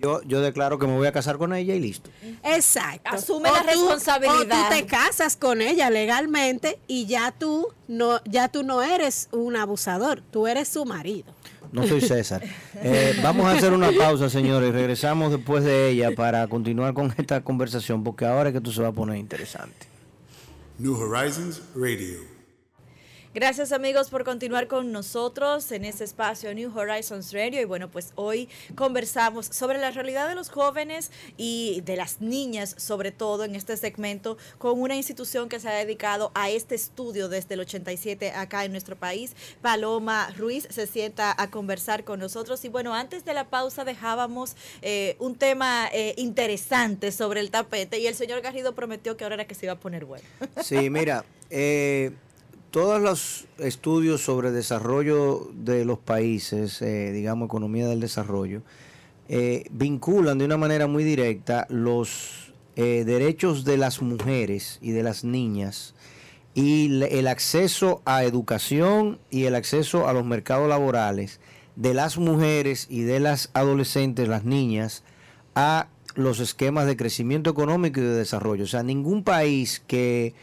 Yo, 0.01 0.21
yo 0.23 0.41
declaro 0.41 0.77
que 0.79 0.87
me 0.87 0.95
voy 0.95 1.07
a 1.07 1.11
casar 1.11 1.37
con 1.37 1.53
ella 1.53 1.73
y 1.75 1.79
listo. 1.79 2.09
Exacto. 2.43 3.09
Asume 3.11 3.49
la 3.51 3.61
tú- 3.61 3.67
responsabilidad. 3.67 4.41
O 4.67 4.69
tú 4.69 4.75
te 4.75 4.85
casas 4.85 5.35
con 5.37 5.61
ella 5.61 5.89
legalmente 5.89 6.79
y 6.87 7.05
ya 7.05 7.31
tú 7.31 7.67
no, 7.87 8.21
ya 8.25 8.49
tú 8.49 8.63
no 8.63 8.81
eres 8.83 9.29
un 9.31 9.55
abusador, 9.55 10.21
tú 10.31 10.47
eres 10.47 10.67
su 10.67 10.85
marido. 10.85 11.33
No 11.71 11.85
soy 11.85 11.99
César. 12.01 12.43
Eh, 12.75 13.19
vamos 13.21 13.45
a 13.45 13.51
hacer 13.51 13.73
una 13.73 13.91
pausa, 13.91 14.29
señores. 14.29 14.73
Regresamos 14.73 15.31
después 15.31 15.63
de 15.65 15.89
ella 15.89 16.11
para 16.15 16.47
continuar 16.47 16.93
con 16.93 17.13
esta 17.17 17.41
conversación, 17.43 18.03
porque 18.05 18.25
ahora 18.25 18.49
es 18.49 18.53
que 18.53 18.59
esto 18.59 18.71
se 18.71 18.81
va 18.81 18.87
a 18.89 18.93
poner 18.93 19.17
interesante. 19.17 19.87
New 20.79 20.95
Horizons 20.95 21.61
Radio. 21.75 22.36
Gracias 23.33 23.71
amigos 23.71 24.09
por 24.09 24.23
continuar 24.23 24.67
con 24.67 24.91
nosotros 24.91 25.71
en 25.71 25.83
este 25.83 26.05
espacio 26.05 26.53
New 26.55 26.75
Horizons 26.75 27.33
Radio 27.33 27.61
y 27.61 27.65
bueno 27.65 27.91
pues 27.91 28.13
hoy 28.15 28.47
conversamos 28.73 29.45
sobre 29.47 29.79
la 29.79 29.91
realidad 29.91 30.29
de 30.29 30.33
los 30.33 30.49
jóvenes 30.49 31.11
y 31.35 31.81
de 31.81 31.97
las 31.97 32.21
niñas 32.21 32.73
sobre 32.77 33.11
todo 33.11 33.43
en 33.43 33.55
este 33.55 33.75
segmento 33.75 34.37
con 34.57 34.81
una 34.81 34.95
institución 34.95 35.49
que 35.49 35.59
se 35.59 35.67
ha 35.67 35.73
dedicado 35.73 36.31
a 36.35 36.49
este 36.49 36.75
estudio 36.75 37.27
desde 37.27 37.55
el 37.55 37.59
87 37.59 38.31
acá 38.31 38.63
en 38.63 38.71
nuestro 38.71 38.95
país. 38.95 39.35
Paloma 39.61 40.29
Ruiz 40.37 40.65
se 40.71 40.87
sienta 40.87 41.35
a 41.37 41.51
conversar 41.51 42.05
con 42.05 42.19
nosotros 42.19 42.63
y 42.63 42.69
bueno 42.69 42.95
antes 42.95 43.25
de 43.25 43.33
la 43.33 43.49
pausa 43.49 43.83
dejábamos 43.83 44.55
eh, 44.81 45.17
un 45.19 45.35
tema 45.35 45.89
eh, 45.91 46.13
interesante 46.17 47.11
sobre 47.11 47.41
el 47.41 47.51
tapete 47.51 47.99
y 47.99 48.07
el 48.07 48.15
señor 48.15 48.41
Garrido 48.41 48.73
prometió 48.73 49.17
que 49.17 49.25
ahora 49.25 49.35
era 49.35 49.45
que 49.45 49.53
se 49.53 49.65
iba 49.65 49.73
a 49.73 49.79
poner 49.79 50.05
bueno. 50.05 50.25
Sí, 50.63 50.89
mira, 50.89 51.25
eh, 51.49 52.11
todos 52.71 53.01
los 53.01 53.47
estudios 53.59 54.21
sobre 54.21 54.51
desarrollo 54.51 55.49
de 55.53 55.85
los 55.85 55.99
países, 55.99 56.81
eh, 56.81 57.11
digamos 57.11 57.47
economía 57.47 57.87
del 57.87 57.99
desarrollo, 57.99 58.61
eh, 59.29 59.65
vinculan 59.71 60.37
de 60.37 60.45
una 60.45 60.57
manera 60.57 60.87
muy 60.87 61.03
directa 61.03 61.65
los 61.69 62.53
eh, 62.75 63.03
derechos 63.05 63.65
de 63.65 63.77
las 63.77 64.01
mujeres 64.01 64.79
y 64.81 64.91
de 64.91 65.03
las 65.03 65.23
niñas 65.23 65.95
y 66.53 67.03
el 67.03 67.27
acceso 67.27 68.01
a 68.05 68.23
educación 68.23 69.19
y 69.29 69.43
el 69.43 69.55
acceso 69.55 70.07
a 70.07 70.13
los 70.13 70.25
mercados 70.25 70.67
laborales 70.67 71.39
de 71.75 71.93
las 71.93 72.17
mujeres 72.17 72.87
y 72.89 73.01
de 73.01 73.19
las 73.19 73.51
adolescentes, 73.53 74.27
las 74.27 74.43
niñas, 74.43 75.03
a 75.53 75.87
los 76.15 76.39
esquemas 76.39 76.87
de 76.87 76.97
crecimiento 76.97 77.51
económico 77.51 77.99
y 77.99 78.03
de 78.03 78.15
desarrollo. 78.15 78.63
O 78.63 78.67
sea, 78.67 78.81
ningún 78.81 79.23
país 79.23 79.83
que 79.85 80.33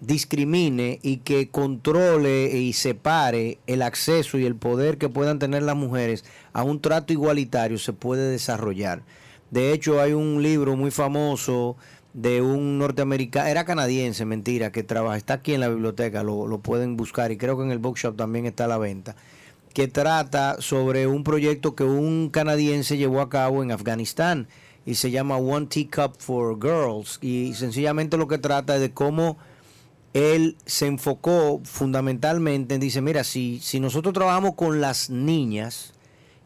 discrimine 0.00 0.98
y 1.02 1.18
que 1.18 1.48
controle 1.48 2.56
y 2.56 2.72
separe 2.72 3.58
el 3.66 3.82
acceso 3.82 4.38
y 4.38 4.44
el 4.44 4.54
poder 4.54 4.98
que 4.98 5.08
puedan 5.08 5.38
tener 5.38 5.62
las 5.62 5.76
mujeres 5.76 6.24
a 6.52 6.62
un 6.62 6.80
trato 6.80 7.12
igualitario 7.12 7.78
se 7.78 7.92
puede 7.92 8.30
desarrollar. 8.30 9.02
De 9.50 9.72
hecho, 9.72 10.00
hay 10.00 10.12
un 10.12 10.42
libro 10.42 10.76
muy 10.76 10.90
famoso 10.90 11.76
de 12.14 12.42
un 12.42 12.78
norteamericano, 12.78 13.48
era 13.48 13.64
canadiense, 13.64 14.24
mentira, 14.24 14.72
que 14.72 14.82
trabaja, 14.82 15.16
está 15.16 15.34
aquí 15.34 15.54
en 15.54 15.60
la 15.60 15.68
biblioteca, 15.68 16.22
lo, 16.22 16.46
lo 16.46 16.58
pueden 16.58 16.96
buscar 16.96 17.32
y 17.32 17.36
creo 17.36 17.56
que 17.56 17.64
en 17.64 17.70
el 17.70 17.78
bookshop 17.78 18.16
también 18.16 18.46
está 18.46 18.64
a 18.64 18.68
la 18.68 18.78
venta, 18.78 19.14
que 19.72 19.88
trata 19.88 20.56
sobre 20.60 21.06
un 21.06 21.22
proyecto 21.24 21.74
que 21.74 21.84
un 21.84 22.30
canadiense 22.30 22.96
llevó 22.96 23.20
a 23.20 23.28
cabo 23.28 23.62
en 23.62 23.72
Afganistán 23.72 24.48
y 24.84 24.94
se 24.94 25.10
llama 25.10 25.36
One 25.36 25.66
Teacup 25.66 26.16
for 26.18 26.58
Girls 26.60 27.18
y 27.20 27.52
sencillamente 27.54 28.16
lo 28.16 28.26
que 28.26 28.38
trata 28.38 28.76
es 28.76 28.80
de 28.80 28.92
cómo 28.92 29.36
él 30.18 30.56
se 30.66 30.86
enfocó 30.86 31.60
fundamentalmente 31.62 32.74
en, 32.74 32.80
dice, 32.80 33.00
mira, 33.00 33.22
si, 33.22 33.60
si 33.60 33.78
nosotros 33.78 34.12
trabajamos 34.12 34.54
con 34.56 34.80
las 34.80 35.10
niñas 35.10 35.94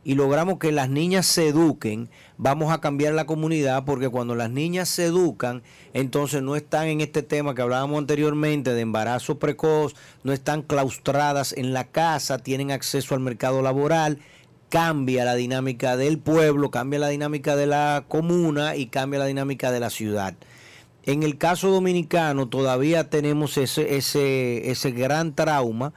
y 0.04 0.14
logramos 0.14 0.58
que 0.58 0.72
las 0.72 0.90
niñas 0.90 1.24
se 1.26 1.48
eduquen, 1.48 2.10
vamos 2.36 2.70
a 2.70 2.80
cambiar 2.80 3.14
la 3.14 3.24
comunidad 3.24 3.84
porque 3.84 4.10
cuando 4.10 4.34
las 4.34 4.50
niñas 4.50 4.90
se 4.90 5.06
educan, 5.06 5.62
entonces 5.94 6.42
no 6.42 6.54
están 6.54 6.88
en 6.88 7.00
este 7.00 7.22
tema 7.22 7.54
que 7.54 7.62
hablábamos 7.62 7.98
anteriormente 7.98 8.74
de 8.74 8.80
embarazo 8.82 9.38
precoz, 9.38 9.94
no 10.22 10.32
están 10.32 10.62
claustradas 10.62 11.54
en 11.56 11.72
la 11.72 11.84
casa, 11.84 12.38
tienen 12.38 12.72
acceso 12.72 13.14
al 13.14 13.20
mercado 13.20 13.62
laboral, 13.62 14.18
cambia 14.68 15.24
la 15.24 15.34
dinámica 15.34 15.96
del 15.96 16.18
pueblo, 16.18 16.70
cambia 16.70 16.98
la 16.98 17.08
dinámica 17.08 17.56
de 17.56 17.66
la 17.66 18.04
comuna 18.08 18.76
y 18.76 18.86
cambia 18.86 19.20
la 19.20 19.26
dinámica 19.26 19.70
de 19.70 19.80
la 19.80 19.88
ciudad. 19.90 20.34
En 21.04 21.22
el 21.22 21.36
caso 21.36 21.70
dominicano 21.70 22.48
todavía 22.48 23.10
tenemos 23.10 23.58
ese, 23.58 23.96
ese, 23.96 24.70
ese 24.70 24.90
gran 24.92 25.34
trauma 25.34 25.92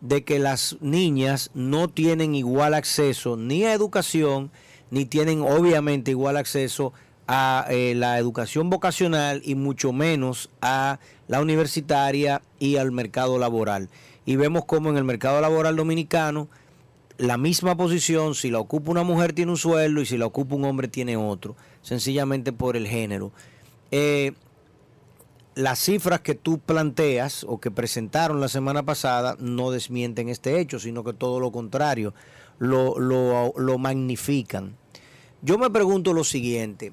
de 0.00 0.24
que 0.24 0.38
las 0.38 0.76
niñas 0.80 1.50
no 1.54 1.88
tienen 1.88 2.34
igual 2.34 2.74
acceso 2.74 3.36
ni 3.36 3.64
a 3.64 3.72
educación, 3.72 4.50
ni 4.90 5.04
tienen 5.04 5.42
obviamente 5.42 6.10
igual 6.10 6.36
acceso 6.36 6.92
a 7.26 7.66
eh, 7.70 7.94
la 7.96 8.18
educación 8.18 8.70
vocacional 8.70 9.42
y 9.44 9.56
mucho 9.56 9.92
menos 9.92 10.48
a 10.62 11.00
la 11.28 11.40
universitaria 11.40 12.40
y 12.58 12.76
al 12.76 12.92
mercado 12.92 13.38
laboral. 13.38 13.88
Y 14.24 14.36
vemos 14.36 14.64
como 14.64 14.90
en 14.90 14.96
el 14.96 15.04
mercado 15.04 15.40
laboral 15.40 15.76
dominicano 15.76 16.48
la 17.18 17.36
misma 17.36 17.76
posición, 17.76 18.34
si 18.34 18.50
la 18.50 18.58
ocupa 18.58 18.90
una 18.90 19.02
mujer 19.02 19.32
tiene 19.32 19.50
un 19.50 19.56
sueldo 19.56 20.00
y 20.00 20.06
si 20.06 20.18
la 20.18 20.26
ocupa 20.26 20.54
un 20.54 20.64
hombre 20.64 20.88
tiene 20.88 21.16
otro, 21.16 21.56
sencillamente 21.82 22.52
por 22.52 22.76
el 22.76 22.86
género. 22.86 23.32
Eh, 23.90 24.32
las 25.56 25.78
cifras 25.78 26.20
que 26.20 26.34
tú 26.34 26.58
planteas 26.58 27.44
o 27.48 27.58
que 27.58 27.70
presentaron 27.70 28.40
la 28.40 28.48
semana 28.48 28.84
pasada 28.84 29.36
no 29.40 29.70
desmienten 29.70 30.28
este 30.28 30.60
hecho, 30.60 30.78
sino 30.78 31.02
que 31.02 31.14
todo 31.14 31.40
lo 31.40 31.50
contrario, 31.50 32.12
lo, 32.58 32.98
lo, 33.00 33.78
magnifican. 33.78 34.76
Yo 35.40 35.56
me 35.56 35.70
pregunto 35.70 36.12
lo 36.12 36.24
siguiente. 36.24 36.92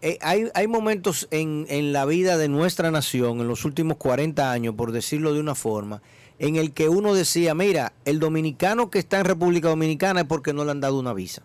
Eh, 0.00 0.18
hay, 0.22 0.48
hay, 0.54 0.66
momentos 0.66 1.28
en, 1.30 1.66
en, 1.68 1.92
la 1.92 2.06
vida 2.06 2.38
de 2.38 2.48
nuestra 2.48 2.90
nación, 2.90 3.40
en 3.40 3.46
los 3.46 3.66
últimos 3.66 3.98
40 3.98 4.50
años, 4.50 4.74
por 4.74 4.90
decirlo 4.90 5.34
de 5.34 5.40
una 5.40 5.54
forma, 5.54 6.00
en 6.38 6.56
el 6.56 6.72
que 6.72 6.88
uno 6.88 7.12
decía, 7.12 7.54
mira, 7.54 7.92
el 8.06 8.18
dominicano 8.20 8.90
que 8.90 9.00
está 9.00 9.18
en 9.18 9.26
República 9.26 9.68
Dominicana 9.68 10.22
es 10.22 10.26
porque 10.26 10.54
no 10.54 10.64
le 10.64 10.70
han 10.70 10.80
dado 10.80 10.98
una 10.98 11.12
visa. 11.12 11.42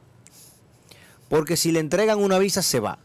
Porque 1.27 1.57
si 1.57 1.73
le 1.73 1.81
entregan 1.81 2.19
una 2.19 2.39
visa 2.39 2.61
se 2.61 2.79
va. 2.79 2.99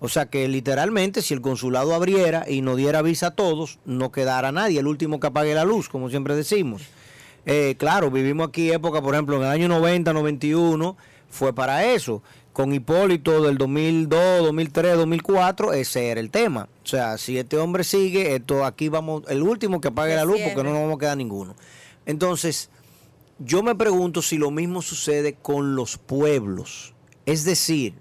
O 0.00 0.08
sea 0.08 0.26
que 0.26 0.48
literalmente 0.48 1.20
si 1.20 1.34
el 1.34 1.42
consulado 1.42 1.94
abriera 1.94 2.44
y 2.48 2.62
no 2.62 2.74
diera 2.74 3.02
visa 3.02 3.28
a 3.28 3.30
todos, 3.32 3.78
no 3.84 4.10
quedara 4.10 4.50
nadie, 4.50 4.80
el 4.80 4.86
último 4.86 5.20
que 5.20 5.26
apague 5.26 5.54
la 5.54 5.64
luz, 5.64 5.88
como 5.90 6.08
siempre 6.08 6.34
decimos. 6.34 6.82
Eh, 7.44 7.76
claro, 7.78 8.10
vivimos 8.10 8.48
aquí 8.48 8.70
época, 8.72 9.02
por 9.02 9.14
ejemplo, 9.14 9.36
en 9.36 9.42
el 9.42 9.48
año 9.48 9.68
90, 9.68 10.12
91, 10.12 10.96
fue 11.28 11.52
para 11.52 11.84
eso. 11.84 12.22
Con 12.54 12.72
Hipólito 12.74 13.42
del 13.42 13.58
2002, 13.58 14.42
2003, 14.44 14.96
2004, 14.96 15.72
ese 15.74 16.08
era 16.08 16.20
el 16.20 16.30
tema. 16.30 16.68
O 16.82 16.86
sea, 16.86 17.16
si 17.18 17.38
este 17.38 17.58
hombre 17.58 17.84
sigue, 17.84 18.34
esto 18.34 18.64
aquí 18.64 18.88
vamos, 18.88 19.22
el 19.28 19.42
último 19.42 19.80
que 19.80 19.88
apague 19.88 20.16
la 20.16 20.24
luz, 20.24 20.40
porque 20.42 20.64
no 20.64 20.70
nos 20.70 20.80
vamos 20.80 20.96
a 20.96 20.98
quedar 20.98 21.16
ninguno. 21.16 21.54
Entonces, 22.06 22.70
yo 23.38 23.62
me 23.62 23.74
pregunto 23.74 24.22
si 24.22 24.36
lo 24.36 24.50
mismo 24.50 24.82
sucede 24.82 25.34
con 25.34 25.76
los 25.76 25.96
pueblos. 25.96 26.94
Es 27.24 27.44
decir, 27.44 27.94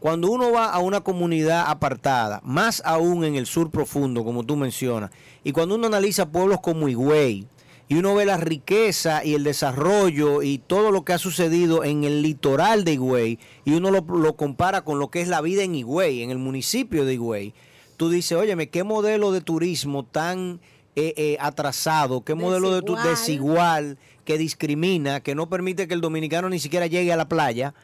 cuando 0.00 0.30
uno 0.30 0.50
va 0.50 0.72
a 0.72 0.78
una 0.78 1.02
comunidad 1.02 1.66
apartada, 1.68 2.40
más 2.42 2.82
aún 2.86 3.22
en 3.24 3.36
el 3.36 3.46
sur 3.46 3.70
profundo, 3.70 4.24
como 4.24 4.44
tú 4.44 4.56
mencionas, 4.56 5.10
y 5.44 5.52
cuando 5.52 5.74
uno 5.74 5.86
analiza 5.86 6.30
pueblos 6.30 6.60
como 6.60 6.88
Higüey, 6.88 7.46
y 7.86 7.96
uno 7.96 8.14
ve 8.14 8.24
la 8.24 8.36
riqueza 8.36 9.24
y 9.24 9.34
el 9.34 9.44
desarrollo 9.44 10.42
y 10.42 10.58
todo 10.58 10.90
lo 10.92 11.04
que 11.04 11.12
ha 11.12 11.18
sucedido 11.18 11.82
en 11.84 12.04
el 12.04 12.22
litoral 12.22 12.84
de 12.84 12.94
Higüey, 12.94 13.38
y 13.66 13.74
uno 13.74 13.90
lo, 13.90 14.36
compara 14.36 14.82
con 14.82 14.98
lo 14.98 15.08
que 15.08 15.20
es 15.20 15.28
la 15.28 15.42
vida 15.42 15.64
en 15.64 15.74
Higüey, 15.74 16.22
en 16.22 16.30
el 16.30 16.38
municipio 16.38 17.04
de 17.04 17.14
Higüey, 17.14 17.52
tú 17.98 18.08
dices, 18.08 18.38
óyeme, 18.38 18.70
qué 18.70 18.84
modelo 18.84 19.32
de 19.32 19.42
turismo 19.42 20.04
tan 20.04 20.60
eh, 20.96 21.12
eh, 21.18 21.36
atrasado, 21.40 22.24
qué 22.24 22.34
modelo 22.34 22.72
de 22.72 22.80
turismo 22.80 23.10
desigual, 23.10 23.98
que 24.24 24.38
discrimina, 24.38 25.20
que 25.20 25.34
no 25.34 25.50
permite 25.50 25.88
que 25.88 25.94
el 25.94 26.00
dominicano 26.00 26.48
ni 26.48 26.58
siquiera 26.58 26.86
llegue 26.86 27.12
a 27.12 27.16
la 27.16 27.28
playa 27.28 27.74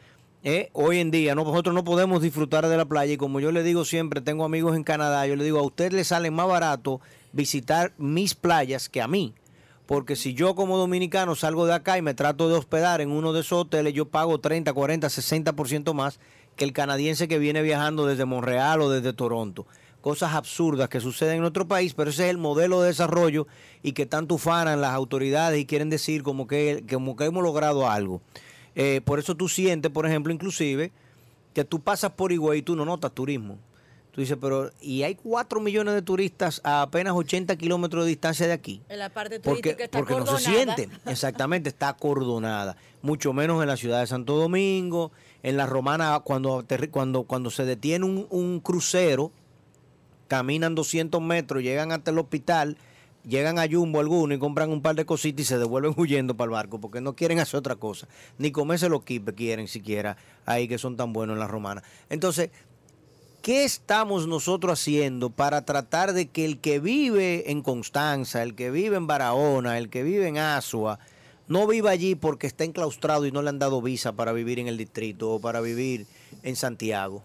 eh, 0.42 0.70
hoy 0.72 0.98
en 0.98 1.10
día 1.10 1.34
nosotros 1.34 1.74
no 1.74 1.84
podemos 1.84 2.22
disfrutar 2.22 2.68
de 2.68 2.76
la 2.76 2.84
playa 2.84 3.14
y 3.14 3.16
como 3.16 3.40
yo 3.40 3.52
le 3.52 3.62
digo 3.62 3.84
siempre, 3.84 4.20
tengo 4.20 4.44
amigos 4.44 4.76
en 4.76 4.84
Canadá, 4.84 5.26
yo 5.26 5.36
le 5.36 5.44
digo, 5.44 5.58
a 5.58 5.62
usted 5.62 5.92
le 5.92 6.04
sale 6.04 6.30
más 6.30 6.46
barato 6.46 7.00
visitar 7.32 7.92
mis 7.98 8.34
playas 8.34 8.88
que 8.88 9.02
a 9.02 9.08
mí. 9.08 9.34
Porque 9.86 10.16
si 10.16 10.34
yo 10.34 10.56
como 10.56 10.78
dominicano 10.78 11.36
salgo 11.36 11.64
de 11.64 11.74
acá 11.74 11.96
y 11.96 12.02
me 12.02 12.14
trato 12.14 12.48
de 12.48 12.56
hospedar 12.56 13.00
en 13.00 13.10
uno 13.10 13.32
de 13.32 13.40
esos 13.40 13.62
hoteles, 13.62 13.94
yo 13.94 14.06
pago 14.06 14.40
30, 14.40 14.72
40, 14.72 15.06
60% 15.06 15.94
más 15.94 16.18
que 16.56 16.64
el 16.64 16.72
canadiense 16.72 17.28
que 17.28 17.38
viene 17.38 17.62
viajando 17.62 18.06
desde 18.06 18.24
Montreal 18.24 18.80
o 18.80 18.90
desde 18.90 19.12
Toronto. 19.12 19.66
Cosas 20.00 20.34
absurdas 20.34 20.88
que 20.88 21.00
suceden 21.00 21.36
en 21.36 21.40
nuestro 21.40 21.68
país, 21.68 21.94
pero 21.94 22.10
ese 22.10 22.24
es 22.24 22.30
el 22.30 22.38
modelo 22.38 22.80
de 22.80 22.88
desarrollo 22.88 23.46
y 23.82 23.92
que 23.92 24.06
tanto 24.06 24.36
ufanan 24.36 24.80
las 24.80 24.92
autoridades 24.92 25.60
y 25.60 25.66
quieren 25.66 25.90
decir 25.90 26.22
como 26.22 26.46
que, 26.46 26.84
como 26.90 27.14
que 27.14 27.24
hemos 27.24 27.42
logrado 27.42 27.88
algo. 27.88 28.22
Eh, 28.76 29.00
por 29.04 29.18
eso 29.18 29.34
tú 29.34 29.48
sientes, 29.48 29.90
por 29.90 30.06
ejemplo, 30.06 30.32
inclusive, 30.32 30.92
que 31.54 31.64
tú 31.64 31.80
pasas 31.80 32.12
por 32.12 32.30
Higüey 32.30 32.60
y 32.60 32.62
tú 32.62 32.76
no 32.76 32.84
notas 32.84 33.10
turismo. 33.12 33.58
Tú 34.12 34.20
dices, 34.20 34.36
pero 34.40 34.70
y 34.80 35.02
hay 35.02 35.14
4 35.14 35.60
millones 35.60 35.94
de 35.94 36.02
turistas 36.02 36.60
a 36.62 36.82
apenas 36.82 37.14
80 37.14 37.56
kilómetros 37.56 38.04
de 38.04 38.10
distancia 38.10 38.46
de 38.46 38.52
aquí. 38.52 38.82
En 38.88 38.98
la 38.98 39.08
parte 39.08 39.40
turística 39.40 39.70
porque, 39.70 39.84
está 39.84 39.98
Porque 39.98 40.14
no 40.14 40.38
se 40.38 40.44
siente, 40.44 40.88
exactamente, 41.06 41.70
está 41.70 41.88
acordonada. 41.88 42.76
Mucho 43.02 43.32
menos 43.32 43.60
en 43.62 43.68
la 43.68 43.76
ciudad 43.76 44.00
de 44.00 44.06
Santo 44.06 44.36
Domingo, 44.36 45.10
en 45.42 45.56
la 45.56 45.66
Romana, 45.66 46.20
cuando, 46.24 46.64
cuando, 46.90 47.24
cuando 47.24 47.50
se 47.50 47.64
detiene 47.64 48.04
un, 48.04 48.26
un 48.30 48.60
crucero, 48.60 49.32
caminan 50.28 50.74
200 50.74 51.20
metros, 51.22 51.62
llegan 51.62 51.92
hasta 51.92 52.10
el 52.10 52.18
hospital 52.18 52.76
llegan 53.26 53.58
a 53.58 53.68
Jumbo 53.68 54.00
algunos 54.00 54.36
y 54.36 54.40
compran 54.40 54.70
un 54.70 54.80
par 54.80 54.96
de 54.96 55.04
cositas 55.04 55.42
y 55.42 55.44
se 55.44 55.58
devuelven 55.58 55.94
huyendo 55.96 56.36
para 56.36 56.46
el 56.46 56.52
barco 56.52 56.80
porque 56.80 57.00
no 57.00 57.14
quieren 57.14 57.38
hacer 57.38 57.58
otra 57.58 57.76
cosa. 57.76 58.08
Ni 58.38 58.50
comerse 58.50 58.88
los 58.88 59.04
kipes 59.04 59.34
quieren 59.34 59.68
siquiera 59.68 60.16
ahí 60.46 60.68
que 60.68 60.78
son 60.78 60.96
tan 60.96 61.12
buenos 61.12 61.34
en 61.34 61.40
la 61.40 61.48
romana. 61.48 61.82
Entonces, 62.08 62.50
¿qué 63.42 63.64
estamos 63.64 64.26
nosotros 64.26 64.80
haciendo 64.80 65.30
para 65.30 65.64
tratar 65.64 66.12
de 66.12 66.28
que 66.28 66.44
el 66.44 66.58
que 66.58 66.78
vive 66.78 67.50
en 67.50 67.62
Constanza, 67.62 68.42
el 68.42 68.54
que 68.54 68.70
vive 68.70 68.96
en 68.96 69.06
Barahona, 69.06 69.78
el 69.78 69.90
que 69.90 70.02
vive 70.02 70.28
en 70.28 70.38
Asua, 70.38 70.98
no 71.48 71.66
viva 71.66 71.90
allí 71.90 72.14
porque 72.14 72.46
está 72.46 72.64
enclaustrado 72.64 73.26
y 73.26 73.32
no 73.32 73.42
le 73.42 73.50
han 73.50 73.58
dado 73.58 73.80
visa 73.80 74.12
para 74.12 74.32
vivir 74.32 74.58
en 74.58 74.66
el 74.66 74.76
distrito 74.76 75.32
o 75.32 75.40
para 75.40 75.60
vivir 75.60 76.06
en 76.42 76.56
Santiago? 76.56 77.22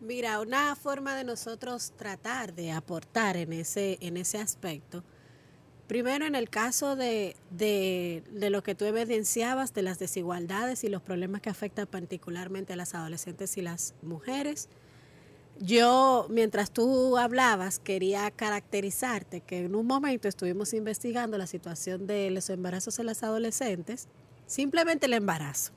Mira, 0.00 0.40
una 0.40 0.74
forma 0.76 1.14
de 1.14 1.24
nosotros 1.24 1.92
tratar 1.96 2.54
de 2.54 2.72
aportar 2.72 3.36
en 3.36 3.52
ese, 3.52 3.98
en 4.00 4.16
ese 4.16 4.38
aspecto, 4.38 5.04
primero 5.86 6.24
en 6.24 6.34
el 6.34 6.48
caso 6.48 6.96
de, 6.96 7.36
de, 7.50 8.22
de 8.32 8.48
lo 8.48 8.62
que 8.62 8.74
tú 8.74 8.86
evidenciabas, 8.86 9.74
de 9.74 9.82
las 9.82 9.98
desigualdades 9.98 10.84
y 10.84 10.88
los 10.88 11.02
problemas 11.02 11.42
que 11.42 11.50
afectan 11.50 11.86
particularmente 11.86 12.72
a 12.72 12.76
las 12.76 12.94
adolescentes 12.94 13.56
y 13.58 13.62
las 13.62 13.94
mujeres, 14.00 14.68
yo, 15.62 16.26
mientras 16.30 16.70
tú 16.70 17.18
hablabas, 17.18 17.78
quería 17.78 18.30
caracterizarte 18.30 19.42
que 19.42 19.66
en 19.66 19.74
un 19.74 19.86
momento 19.86 20.26
estuvimos 20.26 20.72
investigando 20.72 21.36
la 21.36 21.46
situación 21.46 22.06
de 22.06 22.30
los 22.30 22.48
embarazos 22.48 22.98
en 22.98 23.04
las 23.04 23.22
adolescentes, 23.22 24.08
simplemente 24.46 25.04
el 25.04 25.12
embarazo. 25.12 25.72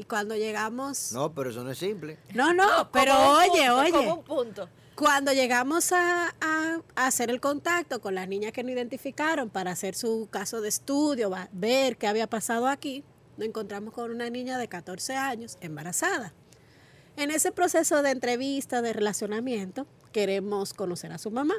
Y 0.00 0.04
cuando 0.04 0.34
llegamos... 0.34 1.12
No, 1.12 1.30
pero 1.34 1.50
eso 1.50 1.62
no 1.62 1.70
es 1.72 1.76
simple. 1.76 2.16
No, 2.32 2.54
no, 2.54 2.90
pero 2.90 3.12
oye, 3.36 3.66
punto, 3.68 3.76
oye. 3.76 3.90
Como 3.92 4.14
un 4.14 4.24
punto. 4.24 4.66
Cuando 4.94 5.30
llegamos 5.34 5.92
a, 5.92 6.28
a- 6.40 6.80
a 6.96 7.06
hacer 7.06 7.28
el 7.28 7.38
contacto 7.38 8.00
con 8.00 8.14
las 8.14 8.26
niñas 8.26 8.52
que 8.52 8.62
nos 8.62 8.72
identificaron 8.72 9.50
para 9.50 9.72
hacer 9.72 9.94
su 9.94 10.26
caso 10.30 10.62
de 10.62 10.70
estudio, 10.70 11.28
va- 11.28 11.50
ver 11.52 11.98
qué 11.98 12.06
había 12.06 12.26
pasado 12.30 12.66
aquí, 12.66 13.04
nos 13.36 13.46
encontramos 13.48 13.92
con 13.92 14.10
una 14.10 14.30
niña 14.30 14.56
de 14.56 14.68
14 14.68 15.16
años 15.16 15.58
embarazada. 15.60 16.32
En 17.18 17.30
ese 17.30 17.52
proceso 17.52 18.02
de 18.02 18.08
entrevista, 18.12 18.80
de 18.80 18.94
relacionamiento, 18.94 19.86
queremos 20.12 20.72
conocer 20.72 21.12
a 21.12 21.18
su 21.18 21.30
mamá. 21.30 21.56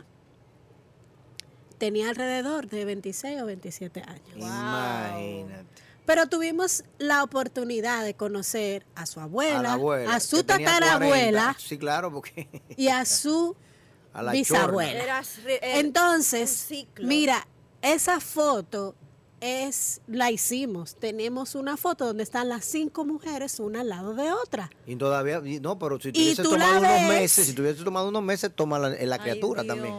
Tenía 1.77 2.09
alrededor 2.09 2.67
de 2.69 2.85
26 2.85 3.39
o 3.39 3.45
27 3.45 4.01
años. 4.01 4.23
Imagínate. 4.35 5.80
Pero 6.05 6.27
tuvimos 6.27 6.83
la 6.97 7.23
oportunidad 7.23 8.03
de 8.03 8.15
conocer 8.15 8.85
a 8.95 9.05
su 9.05 9.19
abuela, 9.19 9.59
a 9.59 9.63
la 9.63 9.73
abuela. 9.73 10.15
a 10.15 10.19
su 10.19 10.43
tatarabuela 10.43 11.55
40. 11.55 11.55
Sí, 11.59 11.77
claro, 11.77 12.11
porque. 12.11 12.47
y 12.77 12.87
a 12.87 13.05
su 13.05 13.55
A 14.13 14.23
la 14.23 14.31
bisabuela. 14.33 15.23
Eh, 15.45 15.59
Entonces, 15.79 16.67
mira, 16.99 17.47
esa 17.81 18.19
foto 18.19 18.95
es 19.39 20.01
la 20.07 20.31
hicimos. 20.31 20.95
Tenemos 20.95 21.55
una 21.55 21.77
foto 21.77 22.05
donde 22.05 22.23
están 22.23 22.49
las 22.49 22.65
cinco 22.65 23.05
mujeres 23.05 23.59
una 23.59 23.81
al 23.81 23.89
lado 23.89 24.13
de 24.13 24.31
otra. 24.31 24.69
Y 24.85 24.95
todavía, 24.95 25.41
no, 25.61 25.79
pero 25.79 25.99
si 25.99 26.11
tuviese 26.11 26.43
tomado 26.43 26.79
unos 26.79 26.91
ves. 26.91 27.07
meses, 27.09 27.47
si 27.47 27.53
tuviese 27.53 27.83
tomado 27.83 28.09
unos 28.09 28.23
meses, 28.23 28.51
toma 28.53 28.79
la, 28.79 29.17
criatura 29.19 29.63
también. 29.63 29.95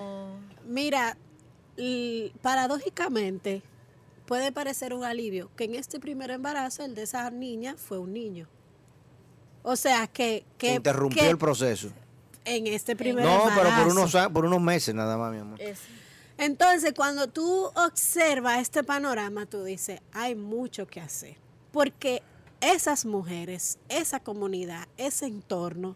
Mira, 0.66 1.16
paradójicamente 2.42 3.62
puede 4.26 4.52
parecer 4.52 4.94
un 4.94 5.04
alivio 5.04 5.50
que 5.56 5.64
en 5.64 5.74
este 5.74 5.98
primer 6.00 6.30
embarazo 6.30 6.84
el 6.84 6.94
de 6.94 7.02
esa 7.02 7.30
niña 7.30 7.74
fue 7.76 7.98
un 7.98 8.12
niño. 8.12 8.48
O 9.62 9.76
sea 9.76 10.06
que, 10.06 10.44
que 10.58 10.74
interrumpió 10.74 11.22
que 11.22 11.28
el 11.30 11.38
proceso. 11.38 11.88
en 12.44 12.66
este 12.66 12.96
primer 12.96 13.24
No, 13.24 13.42
pero 13.44 13.54
por 13.54 13.66
embarazo. 13.66 13.90
unos, 14.18 14.32
por 14.32 14.44
unos 14.44 14.60
meses 14.60 14.94
nada 14.94 15.16
más, 15.16 15.32
mi 15.32 15.38
amor. 15.38 15.60
Es- 15.60 15.78
Entonces, 16.38 16.92
cuando 16.96 17.28
tú 17.28 17.70
observas 17.76 18.60
este 18.60 18.82
panorama, 18.82 19.46
tú 19.46 19.62
dices, 19.62 20.00
hay 20.12 20.34
mucho 20.34 20.86
que 20.86 21.00
hacer. 21.00 21.36
Porque 21.70 22.22
esas 22.60 23.04
mujeres, 23.04 23.78
esa 23.88 24.18
comunidad, 24.20 24.88
ese 24.96 25.26
entorno, 25.26 25.94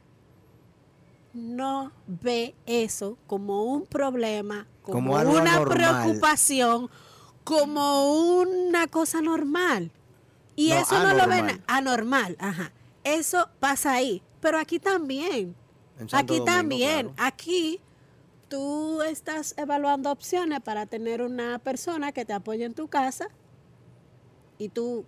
no 1.32 1.90
ve 2.06 2.54
eso 2.66 3.18
como 3.26 3.64
un 3.64 3.84
problema, 3.86 4.66
como, 4.82 5.14
una 5.14 5.64
preocupación, 5.64 6.88
como 7.46 8.12
una 8.40 8.88
cosa 8.88 9.22
normal. 9.22 9.92
Y 10.56 10.70
No, 10.70 10.74
eso 10.80 10.98
no 11.00 11.14
lo 11.14 11.28
ven 11.28 11.62
anormal. 11.68 12.36
ajá. 12.40 12.72
Eso 13.04 13.48
pasa 13.60 13.92
ahí, 13.92 14.20
pero 14.40 14.58
aquí 14.58 14.80
también. 14.80 15.54
Aquí 16.12 16.38
Domingo, 16.38 16.44
también, 16.44 17.08
claro. 17.12 17.14
aquí 17.18 17.80
tú 18.48 19.00
estás 19.02 19.54
evaluando 19.56 20.10
opciones 20.10 20.60
para 20.60 20.86
tener 20.86 21.22
una 21.22 21.60
persona 21.60 22.10
que 22.10 22.24
te 22.24 22.32
apoye 22.32 22.64
en 22.64 22.74
tu 22.74 22.88
casa 22.88 23.28
y 24.58 24.68
tú 24.68 25.04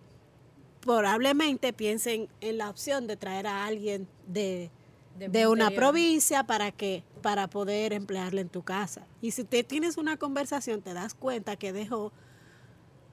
probablemente 0.81 1.73
piensen 1.73 2.29
en 2.41 2.59
la 2.59 2.71
opción 2.71 3.07
de 3.09 3.17
traer 3.17 3.49
a 3.49 3.67
alguien 3.67 4.07
de, 4.29 4.71
De 5.19 5.29
de 5.29 5.47
una 5.49 5.71
provincia 5.73 6.45
para 6.45 6.71
que 6.71 7.03
para 7.21 7.49
poder 7.49 7.93
emplearle 7.93 8.43
en 8.43 8.49
tu 8.49 8.63
casa. 8.63 9.03
Y 9.21 9.33
si 9.33 9.43
te 9.43 9.65
tienes 9.65 9.97
una 9.97 10.17
conversación 10.17 10.83
te 10.83 10.95
das 10.95 11.15
cuenta 11.15 11.57
que 11.57 11.73
dejó 11.73 12.13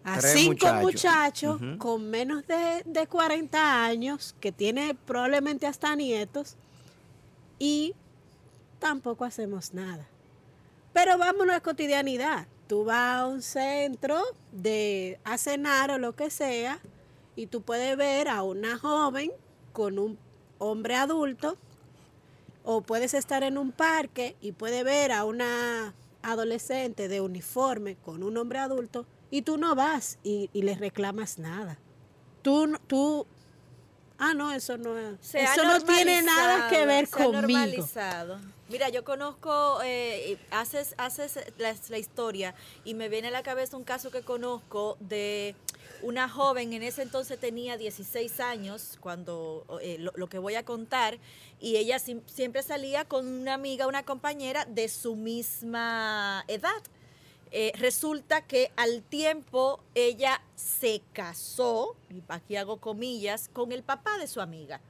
a 0.05 0.19
Tres 0.19 0.33
cinco 0.33 0.71
muchachos. 0.75 1.59
con 1.79 2.09
menos 2.09 2.45
de, 2.45 2.83
de 2.85 3.07
40 3.07 3.85
años 3.85 4.35
que 4.39 4.51
tiene 4.51 4.93
probablemente 4.93 5.65
hasta 5.65 5.95
nietos 5.95 6.55
y 7.57 7.95
tampoco 8.77 9.25
hacemos 9.25 9.73
nada. 9.73 10.07
Pero 10.93 11.17
vámonos 11.17 11.49
a 11.49 11.57
la 11.57 11.61
cotidianidad. 11.61 12.47
Tú 12.67 12.85
vas 12.85 13.21
a 13.21 13.25
un 13.25 13.41
centro 13.41 14.21
de 14.51 15.19
a 15.23 15.39
cenar 15.39 15.89
o 15.89 15.97
lo 15.97 16.15
que 16.15 16.29
sea 16.29 16.79
y 17.35 17.47
tú 17.47 17.63
puedes 17.63 17.97
ver 17.97 18.27
a 18.27 18.43
una 18.43 18.77
joven 18.77 19.31
con 19.73 19.97
un 19.97 20.19
hombre 20.59 20.95
adulto 20.95 21.57
o 22.63 22.81
puedes 22.81 23.15
estar 23.15 23.41
en 23.41 23.57
un 23.57 23.71
parque 23.71 24.35
y 24.39 24.51
puedes 24.51 24.83
ver 24.83 25.11
a 25.11 25.25
una 25.25 25.95
adolescente 26.21 27.07
de 27.07 27.21
uniforme 27.21 27.95
con 27.95 28.21
un 28.21 28.37
hombre 28.37 28.59
adulto 28.59 29.07
y 29.35 29.41
tú 29.41 29.57
no 29.57 29.75
vas 29.75 30.17
y, 30.23 30.49
y 30.53 30.61
le 30.61 30.75
reclamas 30.75 31.39
nada. 31.39 31.77
Tú, 32.41 32.77
tú, 32.87 33.27
ah, 34.17 34.33
no, 34.33 34.53
eso 34.53 34.77
no 34.77 34.95
Se 35.19 35.43
eso 35.43 35.65
no 35.65 35.81
tiene 35.81 36.21
nada 36.21 36.69
que 36.69 36.85
ver 36.85 37.05
se 37.05 37.15
ha 37.15 37.25
conmigo. 37.25 37.41
normalizado. 37.41 38.39
Mira, 38.69 38.87
yo 38.87 39.03
conozco, 39.03 39.81
eh, 39.83 40.37
haces, 40.51 40.95
haces 40.97 41.37
la, 41.57 41.75
la 41.89 41.97
historia 41.97 42.55
y 42.85 42.93
me 42.93 43.09
viene 43.09 43.27
a 43.27 43.31
la 43.31 43.43
cabeza 43.43 43.75
un 43.75 43.83
caso 43.83 44.09
que 44.09 44.21
conozco 44.21 44.95
de 45.01 45.53
una 46.01 46.29
joven, 46.29 46.71
en 46.71 46.83
ese 46.83 47.01
entonces 47.01 47.37
tenía 47.37 47.75
16 47.75 48.39
años, 48.39 48.97
cuando 49.01 49.65
eh, 49.81 49.97
lo, 49.99 50.13
lo 50.15 50.27
que 50.27 50.39
voy 50.39 50.55
a 50.55 50.63
contar, 50.63 51.17
y 51.59 51.75
ella 51.75 51.99
siempre 51.99 52.63
salía 52.63 53.03
con 53.03 53.27
una 53.27 53.53
amiga, 53.55 53.85
una 53.85 54.03
compañera 54.03 54.63
de 54.63 54.87
su 54.87 55.17
misma 55.17 56.45
edad. 56.47 56.81
Eh, 57.51 57.71
resulta 57.77 58.41
que 58.41 58.71
al 58.75 59.01
tiempo 59.03 59.79
ella 59.93 60.41
se 60.55 61.01
casó, 61.13 61.95
y 62.09 62.21
aquí 62.27 62.55
hago 62.55 62.77
comillas, 62.77 63.49
con 63.53 63.71
el 63.71 63.83
papá 63.83 64.17
de 64.17 64.27
su 64.27 64.41
amiga. 64.41 64.81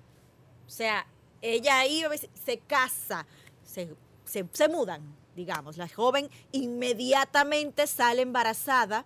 O 0.65 0.70
sea, 0.70 1.06
ella 1.41 1.80
ahí 1.80 2.04
se 2.46 2.58
casa, 2.58 3.28
se, 3.63 3.96
se- 4.24 4.68
mudan, 4.68 5.15
digamos. 5.36 5.78
La 5.78 5.88
joven 5.88 6.30
inmediatamente 6.52 7.88
sale 7.88 8.22
embarazada 8.24 9.06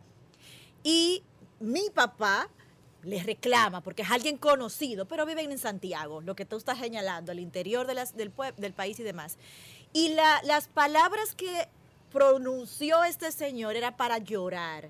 y 0.84 1.24
mi 1.60 1.90
papá 1.90 2.50
le 3.04 3.22
reclama, 3.24 3.82
porque 3.82 4.04
es 4.04 4.12
alguien 4.12 4.38
conocido, 4.38 5.06
pero 5.06 5.26
viven 5.26 5.52
en 5.52 5.58
Santiago, 5.58 6.22
lo 6.22 6.36
que 6.36 6.46
tú 6.46 6.58
estás 6.58 6.78
señalando, 6.80 7.32
al 7.32 7.40
interior 7.40 7.88
de 7.88 7.94
las- 7.94 8.16
del, 8.16 8.32
país 8.74 9.00
y 9.00 9.04
demás. 9.04 9.38
Y 9.92 10.10
la- 10.10 10.42
las 10.44 10.68
palabras 10.68 11.34
que 11.36 11.68
pronunció 12.12 13.04
este 13.04 13.32
señor 13.32 13.76
era 13.76 13.98
para 13.98 14.18
llorar. 14.18 14.90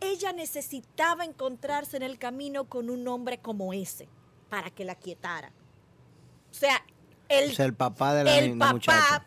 Ella 0.00 0.32
necesitaba 0.32 1.24
encontrarse 1.24 1.96
en 1.96 2.02
el 2.02 2.18
camino 2.18 2.64
con 2.64 2.90
un 2.90 3.06
hombre 3.08 3.38
como 3.38 3.72
ese, 3.72 4.08
para 4.50 4.70
que 4.70 4.84
la 4.84 4.94
quietara. 4.94 5.52
O 6.50 6.54
sea, 6.54 6.84
el, 7.28 7.50
O 7.50 7.54
sea, 7.54 7.64
el 7.64 7.74
papá 7.74 8.14
de 8.14 8.24
la, 8.24 8.38
el 8.38 8.56
muchacha. 8.56 9.26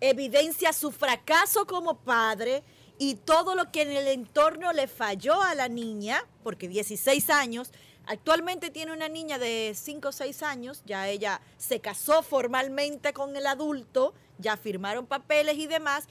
evidencia 0.00 0.72
su 0.72 0.90
fracaso 0.92 1.66
como 1.66 1.98
padre 1.98 2.62
y 2.98 3.14
todo 3.14 3.54
lo 3.54 3.70
que 3.70 3.82
en 3.82 3.92
el 3.92 4.08
entorno 4.08 4.72
le 4.72 4.88
falló 4.88 5.40
a 5.40 5.54
la 5.54 5.68
niña, 5.68 6.24
porque 6.42 6.68
16 6.68 7.30
años, 7.30 7.72
actualmente 8.06 8.70
tiene 8.70 8.92
una 8.92 9.08
niña 9.08 9.38
de 9.38 9.72
5 9.74 10.08
o 10.08 10.12
6 10.12 10.42
años, 10.42 10.82
ya 10.84 11.08
ella 11.08 11.40
se 11.56 11.80
casó 11.80 12.22
formalmente 12.22 13.12
con 13.12 13.36
el 13.36 13.46
adulto, 13.46 14.14
ya 14.38 14.56
firmaron 14.56 15.06
papeles 15.06 15.56
y 15.58 15.66
demás, 15.66 16.08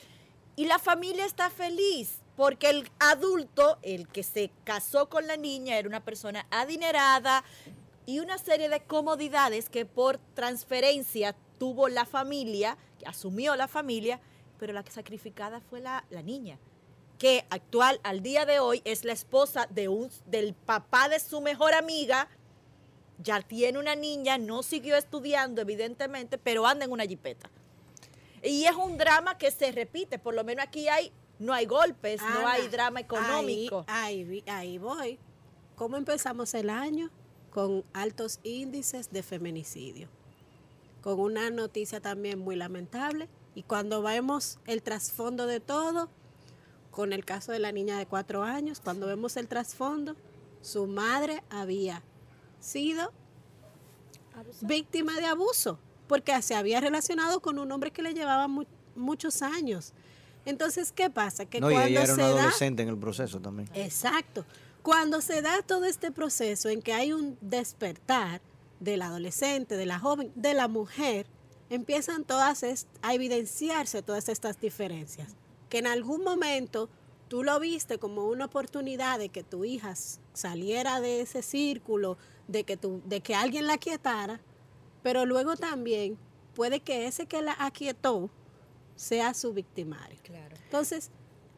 y 0.58 0.66
la 0.66 0.80
familia 0.80 1.26
está 1.26 1.50
feliz. 1.50 2.20
Porque 2.36 2.70
el 2.70 2.92
adulto, 3.00 3.80
el 3.82 4.08
que 4.08 4.22
se 4.22 4.52
casó 4.64 5.10
con 5.10 5.26
la 5.26 5.38
niña, 5.38 5.78
era 5.78 5.88
una 5.88 6.04
persona 6.04 6.46
adinerada, 6.52 7.44
y 8.06 8.20
una 8.20 8.38
serie 8.38 8.70
de 8.70 8.80
comodidades 8.80 9.70
que 9.70 9.86
por 9.86 10.18
transferencia 10.34 11.36
tuvo 11.60 11.90
la 11.90 12.06
familia, 12.06 12.78
asumió 13.06 13.56
la 13.56 13.68
familia, 13.68 14.20
pero 14.60 14.72
la 14.72 14.84
que 14.84 14.92
sacrificada 14.92 15.60
fue 15.60 15.82
la, 15.82 16.06
la 16.10 16.22
niña, 16.22 16.58
que 17.20 17.46
actual, 17.50 18.00
al 18.04 18.22
día 18.22 18.46
de 18.46 18.60
hoy, 18.60 18.82
es 18.86 19.04
la 19.04 19.12
esposa 19.14 19.68
de 19.72 19.90
un, 19.90 20.10
del 20.26 20.54
papá 20.54 21.10
de 21.10 21.20
su 21.20 21.42
mejor 21.42 21.74
amiga 21.74 22.30
ya 23.20 23.42
tiene 23.42 23.80
una 23.80 23.96
niña, 23.96 24.38
no 24.38 24.64
siguió 24.64 24.96
estudiando, 24.96 25.62
evidentemente, 25.62 26.38
pero 26.38 26.68
anda 26.68 26.86
en 26.86 26.92
una 26.92 27.06
jipeta. 27.06 27.50
Y 28.48 28.66
es 28.66 28.76
un 28.76 28.98
drama 28.98 29.38
que 29.38 29.52
se 29.52 29.72
repite, 29.72 30.20
por 30.20 30.34
lo 30.34 30.44
menos 30.44 30.66
aquí 30.66 30.88
hay, 30.88 31.12
no 31.40 31.54
hay 31.54 31.66
golpes, 31.66 32.22
no 32.22 32.48
hay 32.48 32.68
drama 32.68 33.00
económico. 33.00 33.86
Ahí, 33.88 34.44
ahí 34.48 34.78
voy. 34.78 35.20
¿Cómo 35.76 35.98
empezamos 35.98 36.54
el 36.54 36.70
año? 36.70 37.12
Con 37.52 37.84
altos 37.94 38.40
índices 38.44 39.12
de 39.12 39.24
feminicidio. 39.24 40.10
Con 41.02 41.20
una 41.20 41.50
noticia 41.50 42.02
también 42.02 42.40
muy 42.40 42.56
lamentable. 42.56 43.30
Y 43.54 43.64
cuando 43.64 44.02
vemos 44.02 44.60
el 44.66 44.82
trasfondo 44.82 45.46
de 45.46 45.60
todo, 45.60 46.10
con 46.92 47.14
el 47.14 47.26
caso 47.26 47.52
de 47.52 47.60
la 47.60 47.72
niña 47.72 47.98
de 47.98 48.06
cuatro 48.06 48.44
años, 48.44 48.80
cuando 48.84 49.08
vemos 49.08 49.38
el 49.38 49.48
trasfondo, 49.48 50.16
su 50.62 50.88
madre 50.88 51.44
había 51.50 52.04
sido 52.60 53.12
víctima 54.62 55.16
de 55.18 55.26
abuso, 55.26 55.80
porque 56.08 56.42
se 56.42 56.56
había 56.56 56.80
relacionado 56.80 57.40
con 57.42 57.60
un 57.60 57.72
hombre 57.72 57.92
que 57.92 58.02
le 58.02 58.14
llevaba 58.14 58.48
mu- 58.48 58.66
muchos 58.96 59.42
años. 59.42 59.94
Entonces, 60.46 60.92
¿qué 60.92 61.10
pasa? 61.10 61.46
Que 61.46 61.60
No, 61.60 61.70
y 61.70 61.74
cuando 61.74 61.90
ella 61.90 62.04
era 62.04 62.08
se 62.08 62.22
una 62.22 62.30
da, 62.30 62.40
adolescente 62.40 62.84
en 62.84 62.90
el 62.90 62.98
proceso 62.98 63.40
también. 63.42 63.70
Exacto. 63.74 64.46
Cuando 64.82 65.20
se 65.22 65.42
da 65.42 65.62
todo 65.62 65.84
este 65.86 66.12
proceso 66.12 66.70
en 66.70 66.82
que 66.82 66.94
hay 66.94 67.12
un 67.12 67.38
despertar 67.42 68.42
del 68.80 69.02
adolescente, 69.02 69.76
de 69.76 69.86
la 69.86 70.00
joven, 70.00 70.32
de 70.36 70.54
la 70.54 70.68
mujer, 70.70 71.28
empiezan 71.70 72.24
todas 72.24 72.64
a 73.02 73.14
evidenciarse 73.14 74.02
todas 74.02 74.30
estas 74.30 74.60
diferencias. 74.62 75.36
Que 75.70 75.80
en 75.80 75.88
algún 75.88 76.24
momento 76.24 76.88
tú 77.28 77.44
lo 77.44 77.60
viste 77.60 77.98
como 77.98 78.28
una 78.28 78.46
oportunidad 78.46 79.20
de 79.20 79.28
que 79.28 79.44
tu 79.44 79.66
hija 79.66 79.94
saliera 80.34 81.02
de 81.02 81.20
ese 81.20 81.42
círculo, 81.42 82.18
de 82.48 82.64
que, 82.64 82.78
tu, 82.78 83.02
de 83.06 83.20
que 83.20 83.36
alguien 83.36 83.68
la 83.68 83.78
quietara, 83.78 84.40
pero 85.08 85.26
luego 85.26 85.56
también 85.56 86.18
puede 86.54 86.82
que 86.82 87.08
ese 87.08 87.28
que 87.28 87.42
la 87.42 87.56
aquietó 87.60 88.30
sea 88.98 89.34
su 89.34 89.54
victimario. 89.54 90.20
Claro. 90.22 90.54
Entonces, 90.66 91.12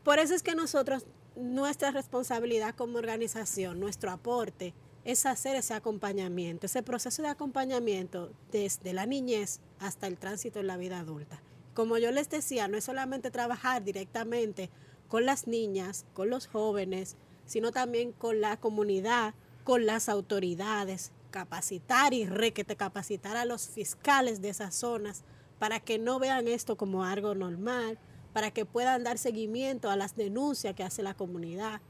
por 0.03 0.19
eso 0.19 0.35
es 0.35 0.43
que 0.43 0.53
nosotros, 0.53 1.07
nuestra 1.35 1.89
responsabilidad 1.89 2.75
como 2.75 2.99
organización, 2.99 3.79
nuestro 3.79 4.11
aporte, 4.11 4.75
es 5.03 5.25
hacer 5.25 5.55
ese 5.55 5.73
acompañamiento, 5.73 6.67
ese 6.67 6.83
proceso 6.83 7.23
de 7.23 7.29
acompañamiento 7.29 8.31
desde 8.51 8.93
la 8.93 9.07
niñez 9.07 9.61
hasta 9.79 10.05
el 10.05 10.19
tránsito 10.19 10.59
en 10.59 10.67
la 10.67 10.77
vida 10.77 10.99
adulta. 10.99 11.41
Como 11.73 11.97
yo 11.97 12.11
les 12.11 12.29
decía, 12.29 12.67
no 12.67 12.77
es 12.77 12.83
solamente 12.83 13.31
trabajar 13.31 13.83
directamente 13.83 14.69
con 15.07 15.25
las 15.25 15.47
niñas, 15.47 16.05
con 16.13 16.29
los 16.29 16.45
jóvenes, 16.45 17.15
sino 17.47 17.71
también 17.71 18.11
con 18.11 18.41
la 18.41 18.57
comunidad, 18.57 19.33
con 19.63 19.87
las 19.87 20.07
autoridades, 20.07 21.11
capacitar 21.29 22.13
y 22.13 22.25
requete 22.25 22.75
capacitar 22.75 23.37
a 23.37 23.45
los 23.45 23.67
fiscales 23.67 24.41
de 24.41 24.49
esas 24.49 24.75
zonas 24.75 25.23
para 25.59 25.79
que 25.79 25.99
no 25.99 26.19
vean 26.19 26.47
esto 26.47 26.77
como 26.77 27.03
algo 27.03 27.35
normal, 27.35 27.99
para 28.33 28.51
que 28.51 28.65
puedan 28.65 29.03
dar 29.03 29.17
seguimiento 29.17 29.89
a 29.89 29.95
las 29.95 30.15
denuncias 30.15 30.75
que 30.75 30.83
hace 30.83 31.03
la 31.03 31.13
comunidad. 31.13 31.81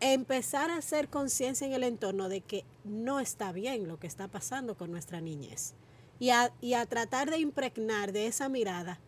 Empezar 0.00 0.70
a 0.70 0.78
hacer 0.78 1.08
conciencia 1.08 1.66
en 1.66 1.72
el 1.72 1.82
entorno 1.82 2.28
de 2.28 2.40
que 2.40 2.64
no 2.84 3.20
está 3.20 3.52
bien 3.52 3.88
lo 3.88 3.98
que 3.98 4.06
está 4.06 4.28
pasando 4.28 4.76
con 4.76 4.90
nuestra 4.90 5.20
niñez. 5.20 5.74
Y 6.18 6.30
a, 6.30 6.52
y 6.60 6.74
a 6.74 6.86
tratar 6.86 7.30
de 7.30 7.38
impregnar 7.38 8.12
de 8.12 8.26
esa 8.26 8.48
mirada 8.48 9.00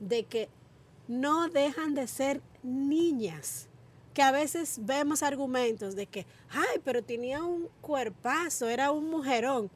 de 0.00 0.24
que 0.24 0.48
no 1.06 1.48
dejan 1.48 1.94
de 1.94 2.06
ser 2.06 2.42
niñas. 2.62 3.67
Que 4.18 4.22
a 4.24 4.32
veces 4.32 4.80
vemos 4.82 5.22
argumentos 5.22 5.94
de 5.94 6.06
que, 6.06 6.26
ay, 6.50 6.80
pero 6.84 7.04
tenía 7.04 7.44
un 7.44 7.68
cuerpazo, 7.80 8.68
era 8.68 8.90
un 8.90 9.08
mujerón. 9.10 9.70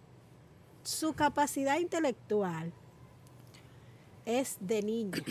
Su 0.83 1.12
capacidad 1.12 1.78
intelectual 1.78 2.72
es 4.26 4.57
de 4.59 4.83
niña. 4.83 5.12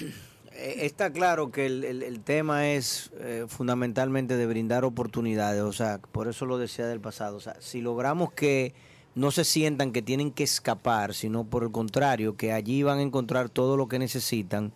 Eh, 0.54 0.86
Está 0.86 1.12
claro 1.13 1.50
que 1.52 1.65
el, 1.65 1.84
el- 1.86 2.04
el 2.04 2.19
tema 2.21 2.69
es 2.71 3.10
eh, 3.19 3.45
fundamentalmente 3.50 4.36
de 4.38 4.45
brindar 4.45 4.84
oportunidades, 4.86 5.62
o 5.62 5.71
sea, 5.74 6.00
por 6.00 6.28
eso 6.30 6.45
lo 6.45 6.58
decía 6.58 6.86
del 6.88 7.00
pasado, 7.02 7.38
o 7.38 7.39
sea, 7.39 7.56
si 7.62 7.80
logramos 7.82 8.32
que 8.34 8.74
no 9.15 9.32
se 9.32 9.43
sientan 9.45 9.91
que 9.93 10.02
tienen 10.02 10.30
que 10.32 10.43
escapar, 10.43 11.13
sino 11.13 11.45
por 11.45 11.63
el 11.63 11.71
contrario, 11.71 12.36
que 12.36 12.52
allí 12.52 12.84
van 12.84 13.00
a 13.00 13.02
encontrar 13.02 13.47
todo 13.50 13.76
lo 13.78 13.88
que 13.88 13.97
necesitan. 14.00 14.74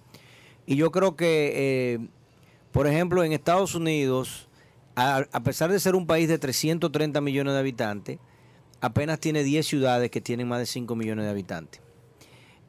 Y 0.66 0.78
yo 0.78 0.92
creo 0.92 1.18
que, 1.18 1.52
eh, 1.56 2.08
por 2.76 2.88
ejemplo, 2.88 3.24
en 3.24 3.32
Estados 3.32 3.74
Unidos, 3.74 4.50
a, 4.98 5.24
pesar 5.46 5.72
de 5.72 5.80
ser 5.80 5.96
un 5.96 6.06
país 6.08 6.28
de 6.28 6.38
330 6.38 7.22
millones 7.22 7.54
de 7.54 7.60
habitantes, 7.60 8.20
apenas 8.82 9.22
tiene 9.22 9.44
10 9.44 9.66
ciudades 9.66 10.12
que 10.12 10.20
tienen 10.20 10.50
más 10.50 10.60
de 10.60 10.66
5 10.66 10.94
millones 10.94 11.24
de 11.24 11.32
habitantes. 11.32 11.80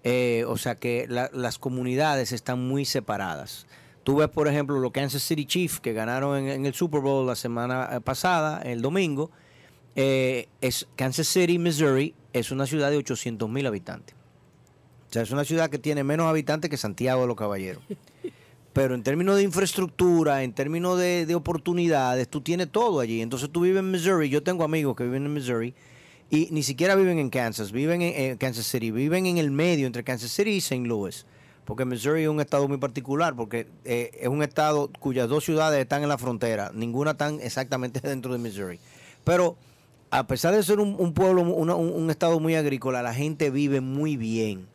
Eh, 0.04 0.44
o 0.46 0.56
sea 0.56 0.76
que 0.76 1.06
la- 1.08 1.28
las 1.32 1.58
comunidades 1.58 2.30
están 2.30 2.60
muy 2.68 2.84
separadas. 2.84 3.66
Tú 4.04 4.14
ves, 4.14 4.28
por 4.28 4.46
ejemplo, 4.46 4.78
los 4.78 4.92
Kansas 4.92 5.24
City 5.24 5.44
Chiefs 5.44 5.80
que 5.80 5.92
ganaron 5.92 6.38
en, 6.38 6.48
en 6.50 6.66
el 6.66 6.74
Super 6.74 7.00
Bowl 7.00 7.26
la 7.26 7.34
semana 7.34 7.88
eh, 7.92 8.00
pasada, 8.00 8.62
el 8.62 8.82
domingo. 8.82 9.32
eh, 9.96 10.46
es 10.60 10.86
Kansas 10.94 11.26
City, 11.26 11.58
Missouri, 11.58 12.14
es 12.32 12.52
una 12.52 12.66
ciudad 12.66 12.90
de 12.92 12.98
800 12.98 13.48
mil 13.50 13.66
habitantes. 13.66 14.14
O 15.10 15.12
sea, 15.12 15.22
es 15.22 15.32
una 15.32 15.42
ciudad 15.44 15.68
que 15.70 15.78
tiene 15.78 16.04
menos 16.04 16.26
habitantes 16.28 16.70
que 16.70 16.76
Santiago 16.76 17.22
de 17.22 17.26
los 17.26 17.36
Caballeros. 17.36 17.82
Pero 18.76 18.94
en 18.94 19.02
términos 19.02 19.36
de 19.36 19.42
infraestructura, 19.42 20.42
en 20.42 20.52
términos 20.52 20.98
de, 20.98 21.24
de 21.24 21.34
oportunidades, 21.34 22.28
tú 22.28 22.42
tienes 22.42 22.70
todo 22.70 23.00
allí. 23.00 23.22
Entonces 23.22 23.48
tú 23.50 23.62
vives 23.62 23.78
en 23.80 23.90
Missouri, 23.90 24.28
yo 24.28 24.42
tengo 24.42 24.64
amigos 24.64 24.94
que 24.94 25.04
viven 25.04 25.24
en 25.24 25.32
Missouri 25.32 25.72
y 26.28 26.48
ni 26.50 26.62
siquiera 26.62 26.94
viven 26.94 27.18
en 27.18 27.30
Kansas, 27.30 27.72
viven 27.72 28.02
en, 28.02 28.36
Kansas 28.36 28.66
City, 28.66 28.90
viven 28.90 29.24
en 29.24 29.38
el 29.38 29.50
medio 29.50 29.86
entre 29.86 30.04
Kansas 30.04 30.30
City 30.30 30.50
y 30.50 30.58
St. 30.58 30.86
Louis. 30.86 31.24
Porque 31.64 31.86
Missouri 31.86 32.24
es 32.24 32.28
un 32.28 32.38
estado 32.38 32.68
muy 32.68 32.76
particular, 32.76 33.34
porque 33.34 33.66
eh, 33.86 34.10
es 34.20 34.28
un 34.28 34.42
estado 34.42 34.90
cuyas 35.00 35.26
dos 35.26 35.42
ciudades 35.42 35.80
están 35.80 36.02
en 36.02 36.10
la 36.10 36.18
frontera, 36.18 36.70
ninguna 36.74 37.12
están 37.12 37.40
exactamente 37.40 38.00
dentro 38.06 38.30
de 38.34 38.38
Missouri. 38.38 38.78
Pero 39.24 39.56
a 40.10 40.26
pesar 40.26 40.54
de 40.54 40.62
ser 40.62 40.80
un, 40.80 40.94
un 40.98 41.14
pueblo, 41.14 41.40
una- 41.40 41.76
un, 41.76 41.88
un 41.94 42.10
estado 42.10 42.40
muy 42.40 42.54
agrícola, 42.54 43.00
la 43.00 43.14
gente 43.14 43.48
vive 43.48 43.80
muy 43.80 44.18
bien. 44.18 44.66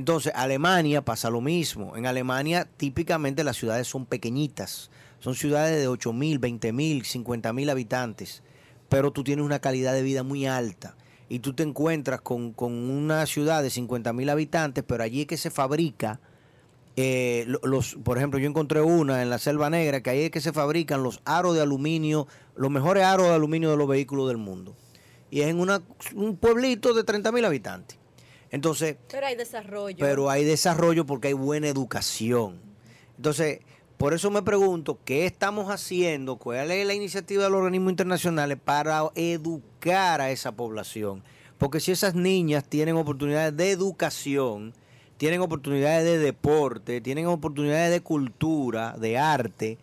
Entonces, 0.00 0.32
Alemania 0.34 1.04
pasa 1.04 1.28
lo 1.28 1.42
mismo. 1.42 1.94
En 1.94 2.06
Alemania, 2.06 2.66
típicamente 2.78 3.44
las 3.44 3.58
ciudades 3.58 3.86
son 3.86 4.06
pequeñitas. 4.06 4.90
Son 5.18 5.34
ciudades 5.34 5.78
de 5.78 5.88
8 5.88 6.14
mil, 6.14 6.38
20 6.38 6.72
mil, 6.72 7.04
50 7.04 7.52
mil 7.52 7.68
habitantes. 7.68 8.42
Pero 8.88 9.10
tú 9.10 9.24
tienes 9.24 9.44
una 9.44 9.58
calidad 9.58 9.92
de 9.92 10.00
vida 10.02 10.22
muy 10.22 10.46
alta. 10.46 10.96
Y 11.28 11.40
tú 11.40 11.52
te 11.52 11.64
encuentras 11.64 12.22
con, 12.22 12.54
con 12.54 12.72
una 12.72 13.26
ciudad 13.26 13.62
de 13.62 13.68
50 13.68 14.14
mil 14.14 14.30
habitantes, 14.30 14.82
pero 14.88 15.04
allí 15.04 15.20
es 15.20 15.26
que 15.26 15.36
se 15.36 15.50
fabrica 15.50 16.18
eh, 16.96 17.44
lo- 17.46 17.60
los, 17.62 17.96
por 18.02 18.16
ejemplo, 18.16 18.40
yo 18.40 18.48
encontré 18.48 18.80
una 18.80 19.20
en 19.20 19.28
la 19.28 19.36
Selva 19.38 19.68
Negra, 19.68 20.00
que 20.02 20.08
ahí 20.08 20.22
es 20.22 20.30
que 20.30 20.40
se 20.40 20.54
fabrican 20.54 21.02
los 21.02 21.20
aros 21.26 21.54
de 21.54 21.60
aluminio, 21.60 22.26
los 22.56 22.70
mejores 22.70 23.04
aros 23.04 23.26
de 23.26 23.34
aluminio 23.34 23.70
de 23.70 23.76
los 23.76 23.86
vehículos 23.86 24.28
del 24.28 24.38
mundo. 24.38 24.74
Y 25.30 25.42
es 25.42 25.48
en 25.48 25.60
una, 25.60 25.82
un 26.14 26.38
pueblito 26.38 26.94
de 26.94 27.04
30 27.04 27.30
mil 27.32 27.44
habitantes. 27.44 27.99
Entonces, 28.50 28.96
Pero 29.10 29.26
hay 29.26 29.36
desarrollo. 29.36 29.96
pero 29.98 30.30
hay 30.30 30.44
desarrollo 30.44 31.06
porque 31.06 31.28
hay 31.28 31.34
buena 31.34 31.68
educación. 31.68 32.60
Entonces, 33.16 33.60
por 33.96 34.14
eso 34.14 34.30
me 34.30 34.42
pregunto, 34.42 34.98
¿qué 35.04 35.26
estamos 35.26 35.70
haciendo? 35.70 36.36
¿Cuál 36.36 36.70
es 36.70 36.86
la 36.86 36.94
iniciativa 36.94 37.44
de 37.44 37.50
los 37.50 37.58
organismos 37.58 37.90
internacionales 37.90 38.58
para 38.64 39.10
educar 39.14 40.20
a 40.20 40.30
esa 40.30 40.52
población? 40.52 41.22
Porque 41.58 41.80
si 41.80 41.92
esas 41.92 42.14
niñas 42.14 42.64
tienen 42.64 42.96
oportunidades 42.96 43.54
de 43.56 43.70
educación, 43.70 44.72
tienen 45.18 45.42
oportunidades 45.42 46.04
de 46.04 46.18
deporte, 46.18 47.02
tienen 47.02 47.26
oportunidades 47.26 47.90
de 47.90 48.00
cultura, 48.00 48.96
de 48.98 49.18
arte, 49.18 49.76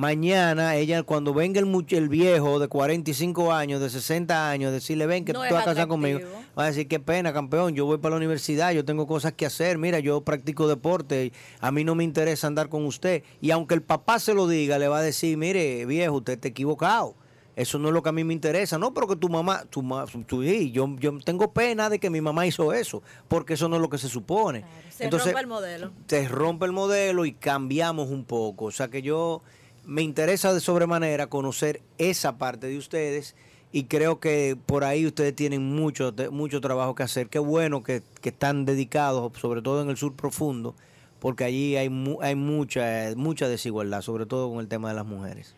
mañana 0.00 0.76
ella 0.76 1.02
cuando 1.02 1.34
venga 1.34 1.60
el, 1.60 1.66
much- 1.66 1.92
el 1.96 2.08
viejo 2.08 2.58
de 2.58 2.68
45 2.68 3.52
años, 3.52 3.80
de 3.80 3.90
60 3.90 4.50
años, 4.50 4.72
decirle, 4.72 5.06
ven 5.06 5.24
que 5.26 5.32
No 5.34 5.40
tú 5.40 5.54
vas 5.54 5.62
a 5.62 5.66
casar 5.66 5.88
conmigo, 5.88 6.20
va 6.58 6.64
a 6.64 6.66
decir, 6.68 6.88
qué 6.88 6.98
pena, 7.00 7.32
campeón, 7.32 7.74
yo 7.74 7.84
voy 7.84 7.98
para 7.98 8.12
la 8.12 8.16
universidad, 8.16 8.72
yo 8.72 8.84
tengo 8.84 9.06
cosas 9.06 9.34
que 9.34 9.44
hacer, 9.46 9.76
mira, 9.78 9.98
yo 10.00 10.22
practico 10.22 10.66
deporte, 10.68 11.32
a 11.60 11.70
mí 11.70 11.84
no 11.84 11.94
me 11.94 12.02
interesa 12.04 12.46
andar 12.46 12.68
con 12.70 12.86
usted. 12.86 13.22
Y 13.42 13.50
aunque 13.50 13.74
el 13.74 13.82
papá 13.82 14.18
se 14.18 14.32
lo 14.34 14.48
diga, 14.48 14.78
le 14.78 14.88
va 14.88 14.98
a 14.98 15.02
decir, 15.02 15.36
mire, 15.36 15.84
viejo, 15.86 16.14
usted 16.16 16.32
está 16.34 16.48
equivocado. 16.48 17.14
Eso 17.56 17.78
no 17.78 17.88
es 17.88 17.94
lo 17.94 18.02
que 18.02 18.08
a 18.08 18.12
mí 18.12 18.24
me 18.24 18.32
interesa, 18.32 18.78
no, 18.78 18.94
pero 18.94 19.06
que 19.06 19.16
tu 19.16 19.28
mamá, 19.28 19.64
tu, 19.68 19.82
ma- 19.82 20.06
tu- 20.26 20.42
sí, 20.42 20.70
yo, 20.70 20.88
yo 20.98 21.18
tengo 21.22 21.52
pena 21.52 21.90
de 21.90 21.98
que 21.98 22.08
mi 22.08 22.22
mamá 22.22 22.46
hizo 22.46 22.72
eso, 22.72 23.02
porque 23.28 23.52
eso 23.54 23.68
no 23.68 23.76
es 23.76 23.82
lo 23.82 23.90
que 23.90 23.98
se 23.98 24.08
supone. 24.08 24.64
Se 24.88 25.04
rompe 25.26 25.40
el 25.40 25.46
modelo. 25.46 25.90
Se 26.06 26.26
rompe 26.28 26.64
el 26.66 26.72
modelo 26.72 27.26
y 27.26 27.32
cambiamos 27.32 28.08
un 28.08 28.24
poco. 28.24 28.66
O 28.66 28.70
sea 28.70 28.88
que 28.88 29.02
yo 29.02 29.42
me 29.84 30.02
interesa 30.02 30.52
de 30.52 30.60
sobremanera 30.60 31.26
conocer 31.28 31.80
esa 31.98 32.38
parte 32.38 32.66
de 32.68 32.78
ustedes 32.78 33.34
y 33.72 33.84
creo 33.84 34.20
que 34.20 34.56
por 34.66 34.84
ahí 34.84 35.06
ustedes 35.06 35.34
tienen 35.34 35.62
mucho, 35.62 36.12
mucho 36.30 36.60
trabajo 36.60 36.94
que 36.94 37.02
hacer. 37.02 37.28
Qué 37.28 37.38
bueno 37.38 37.82
que, 37.82 38.02
que 38.20 38.30
están 38.30 38.64
dedicados, 38.64 39.32
sobre 39.38 39.62
todo 39.62 39.82
en 39.82 39.90
el 39.90 39.96
sur 39.96 40.14
profundo, 40.14 40.74
porque 41.20 41.44
allí 41.44 41.76
hay, 41.76 41.88
mu- 41.88 42.20
hay 42.20 42.34
mucha, 42.34 43.12
mucha 43.16 43.48
desigualdad, 43.48 44.02
sobre 44.02 44.26
todo 44.26 44.50
con 44.50 44.60
el 44.60 44.68
tema 44.68 44.88
de 44.88 44.94
las 44.96 45.06
mujeres. 45.06 45.54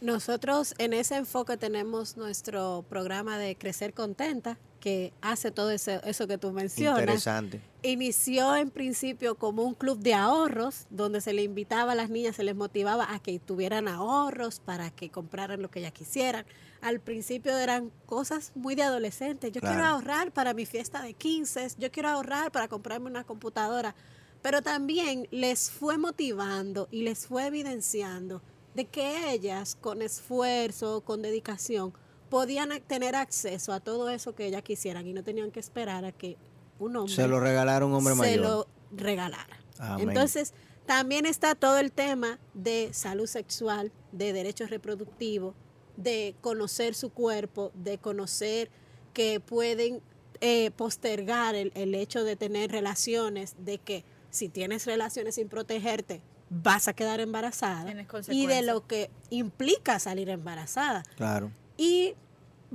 Nosotros 0.00 0.74
en 0.76 0.92
ese 0.92 1.16
enfoque 1.16 1.56
tenemos 1.56 2.18
nuestro 2.18 2.84
programa 2.90 3.38
de 3.38 3.56
Crecer 3.56 3.94
Contenta, 3.94 4.58
que 4.84 5.14
hace 5.22 5.50
todo 5.50 5.70
eso, 5.70 5.92
eso 6.04 6.26
que 6.28 6.36
tú 6.36 6.52
mencionas. 6.52 7.00
Interesante. 7.00 7.62
Inició 7.82 8.54
en 8.54 8.68
principio 8.68 9.34
como 9.34 9.62
un 9.62 9.72
club 9.72 9.98
de 9.98 10.12
ahorros, 10.12 10.84
donde 10.90 11.22
se 11.22 11.32
le 11.32 11.42
invitaba 11.42 11.92
a 11.92 11.94
las 11.94 12.10
niñas, 12.10 12.36
se 12.36 12.44
les 12.44 12.54
motivaba 12.54 13.10
a 13.10 13.18
que 13.18 13.38
tuvieran 13.38 13.88
ahorros 13.88 14.60
para 14.60 14.90
que 14.90 15.08
compraran 15.08 15.62
lo 15.62 15.70
que 15.70 15.78
ellas 15.78 15.92
quisieran. 15.92 16.44
Al 16.82 17.00
principio 17.00 17.56
eran 17.56 17.90
cosas 18.04 18.52
muy 18.54 18.74
de 18.74 18.82
adolescentes. 18.82 19.52
Yo 19.52 19.62
quiero 19.62 19.82
ahorrar 19.84 20.32
para 20.32 20.52
mi 20.52 20.66
fiesta 20.66 21.00
de 21.00 21.14
15, 21.14 21.68
yo 21.78 21.90
quiero 21.90 22.10
ahorrar 22.10 22.52
para 22.52 22.68
comprarme 22.68 23.08
una 23.08 23.24
computadora. 23.24 23.94
Pero 24.42 24.60
también 24.60 25.26
les 25.30 25.70
fue 25.70 25.96
motivando 25.96 26.88
y 26.90 27.04
les 27.04 27.26
fue 27.26 27.46
evidenciando 27.46 28.42
de 28.74 28.84
que 28.84 29.32
ellas, 29.32 29.78
con 29.80 30.02
esfuerzo, 30.02 31.00
con 31.00 31.22
dedicación, 31.22 31.94
podían 32.34 32.68
tener 32.88 33.14
acceso 33.14 33.72
a 33.72 33.78
todo 33.78 34.10
eso 34.10 34.34
que 34.34 34.44
ellas 34.46 34.62
quisieran 34.64 35.06
y 35.06 35.12
no 35.12 35.22
tenían 35.22 35.52
que 35.52 35.60
esperar 35.60 36.04
a 36.04 36.10
que 36.10 36.36
un 36.80 36.96
hombre 36.96 37.14
Se 37.14 37.28
lo 37.28 37.38
regalaron 37.38 37.90
un 37.90 37.98
hombre 37.98 38.14
se 38.14 38.18
mayor. 38.18 38.40
lo 38.40 38.66
regalara. 38.90 39.56
Amén. 39.78 40.08
Entonces, 40.08 40.52
también 40.84 41.26
está 41.26 41.54
todo 41.54 41.78
el 41.78 41.92
tema 41.92 42.40
de 42.52 42.90
salud 42.92 43.28
sexual, 43.28 43.92
de 44.10 44.32
derechos 44.32 44.68
reproductivos, 44.70 45.54
de 45.96 46.34
conocer 46.40 46.96
su 46.96 47.10
cuerpo, 47.10 47.70
de 47.72 47.98
conocer 47.98 48.68
que 49.12 49.38
pueden 49.38 50.02
eh, 50.40 50.72
postergar 50.72 51.54
el, 51.54 51.70
el 51.76 51.94
hecho 51.94 52.24
de 52.24 52.34
tener 52.34 52.72
relaciones, 52.72 53.54
de 53.60 53.78
que 53.78 54.04
si 54.30 54.48
tienes 54.48 54.86
relaciones 54.86 55.36
sin 55.36 55.48
protegerte, 55.48 56.20
vas 56.50 56.88
a 56.88 56.94
quedar 56.94 57.20
embarazada 57.20 57.94
y 58.28 58.46
de 58.48 58.62
lo 58.62 58.84
que 58.88 59.08
implica 59.30 60.00
salir 60.00 60.30
embarazada 60.30 61.04
Claro. 61.16 61.52
y 61.76 62.14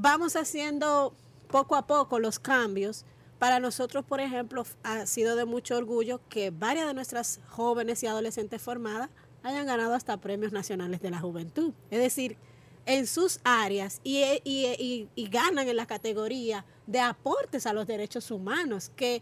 vamos 0.02 0.36
haciendo 0.38 1.14
poco 1.52 1.76
a 1.76 1.86
poco 1.86 2.20
los 2.20 2.40
cambios. 2.40 3.06
Para 3.38 3.60
nosotros, 3.60 4.04
por 4.06 4.20
ejemplo, 4.20 4.64
ha 4.84 5.06
sido 5.06 5.36
de 5.36 5.46
mucho 5.46 5.78
orgullo 5.78 6.22
que 6.30 6.52
varias 6.52 6.88
de 6.88 6.94
nuestras 6.94 7.40
jóvenes 7.50 8.02
y 8.04 8.08
adolescentes 8.08 8.62
formadas 8.62 9.10
hayan 9.44 9.66
ganado 9.66 9.94
hasta 9.94 10.18
premios 10.18 10.52
nacionales 10.52 11.02
de 11.02 11.10
la 11.12 11.20
juventud. 11.20 11.74
Es 11.92 12.00
decir, 12.00 12.38
en 12.86 13.08
sus 13.08 13.40
áreas 13.44 14.00
y, 14.04 14.24
y- 14.44 14.66
y- 14.78 15.08
y 15.16 15.30
ganan 15.30 15.68
en 15.68 15.76
la 15.76 15.86
categoría 15.86 16.66
de 16.88 17.00
aportes 17.00 17.66
a 17.66 17.74
los 17.74 17.88
derechos 17.88 18.32
humanos, 18.32 18.92
que 18.96 19.22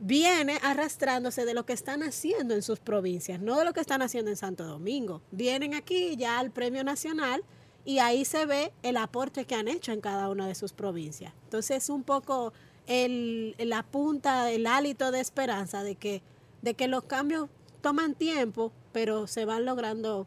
viene 0.00 0.58
arrastrándose 0.62 1.44
de 1.44 1.54
lo 1.54 1.64
que 1.66 1.72
están 1.72 2.02
haciendo 2.02 2.54
en 2.54 2.62
sus 2.62 2.78
provincias, 2.78 3.40
no 3.40 3.58
de 3.58 3.64
lo 3.64 3.72
que 3.72 3.80
están 3.80 4.00
haciendo 4.02 4.30
en 4.30 4.36
Santo 4.36 4.64
Domingo. 4.64 5.22
Vienen 5.32 5.74
aquí 5.74 6.16
ya 6.16 6.38
al 6.38 6.50
Premio 6.50 6.84
Nacional 6.84 7.42
y 7.88 8.00
ahí 8.00 8.26
se 8.26 8.44
ve 8.44 8.70
el 8.82 8.98
aporte 8.98 9.46
que 9.46 9.54
han 9.54 9.66
hecho 9.66 9.92
en 9.92 10.02
cada 10.02 10.28
una 10.28 10.46
de 10.46 10.54
sus 10.54 10.74
provincias. 10.74 11.32
Entonces 11.44 11.84
es 11.84 11.88
un 11.88 12.02
poco 12.02 12.52
el, 12.86 13.54
la 13.58 13.82
punta, 13.82 14.50
el 14.50 14.66
hálito 14.66 15.10
de 15.10 15.20
esperanza 15.20 15.82
de 15.82 15.94
que, 15.94 16.20
de 16.60 16.74
que 16.74 16.86
los 16.86 17.04
cambios 17.04 17.48
toman 17.80 18.14
tiempo, 18.14 18.72
pero 18.92 19.26
se 19.26 19.46
van 19.46 19.64
logrando, 19.64 20.26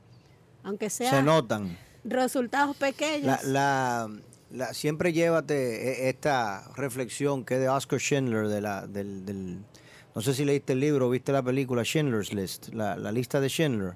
aunque 0.63 0.89
sea 0.89 1.11
Se 1.11 1.21
notan. 1.21 1.77
resultados 2.03 2.75
pequeños. 2.77 3.25
La, 3.25 3.39
la, 3.43 4.09
la- 4.49 4.73
siempre 4.73 5.13
llévate 5.13 6.07
e- 6.07 6.09
esta 6.09 6.67
reflexión 6.75 7.45
que 7.45 7.55
es 7.55 7.59
de 7.61 7.69
Oscar 7.69 7.99
Schindler, 7.99 8.47
de 8.47 8.61
la, 8.61 8.87
del, 8.87 9.23
del- 9.23 9.59
no 10.15 10.21
sé 10.23 10.33
si 10.33 10.45
leíste 10.45 10.73
el 10.73 10.79
libro 10.79 11.07
o 11.07 11.09
viste 11.11 11.31
la 11.31 11.43
película 11.43 11.83
Schindler's 11.83 12.33
List, 12.33 12.69
la, 12.73 12.95
la 12.95 13.11
lista 13.11 13.39
de 13.39 13.49
Schindler, 13.49 13.93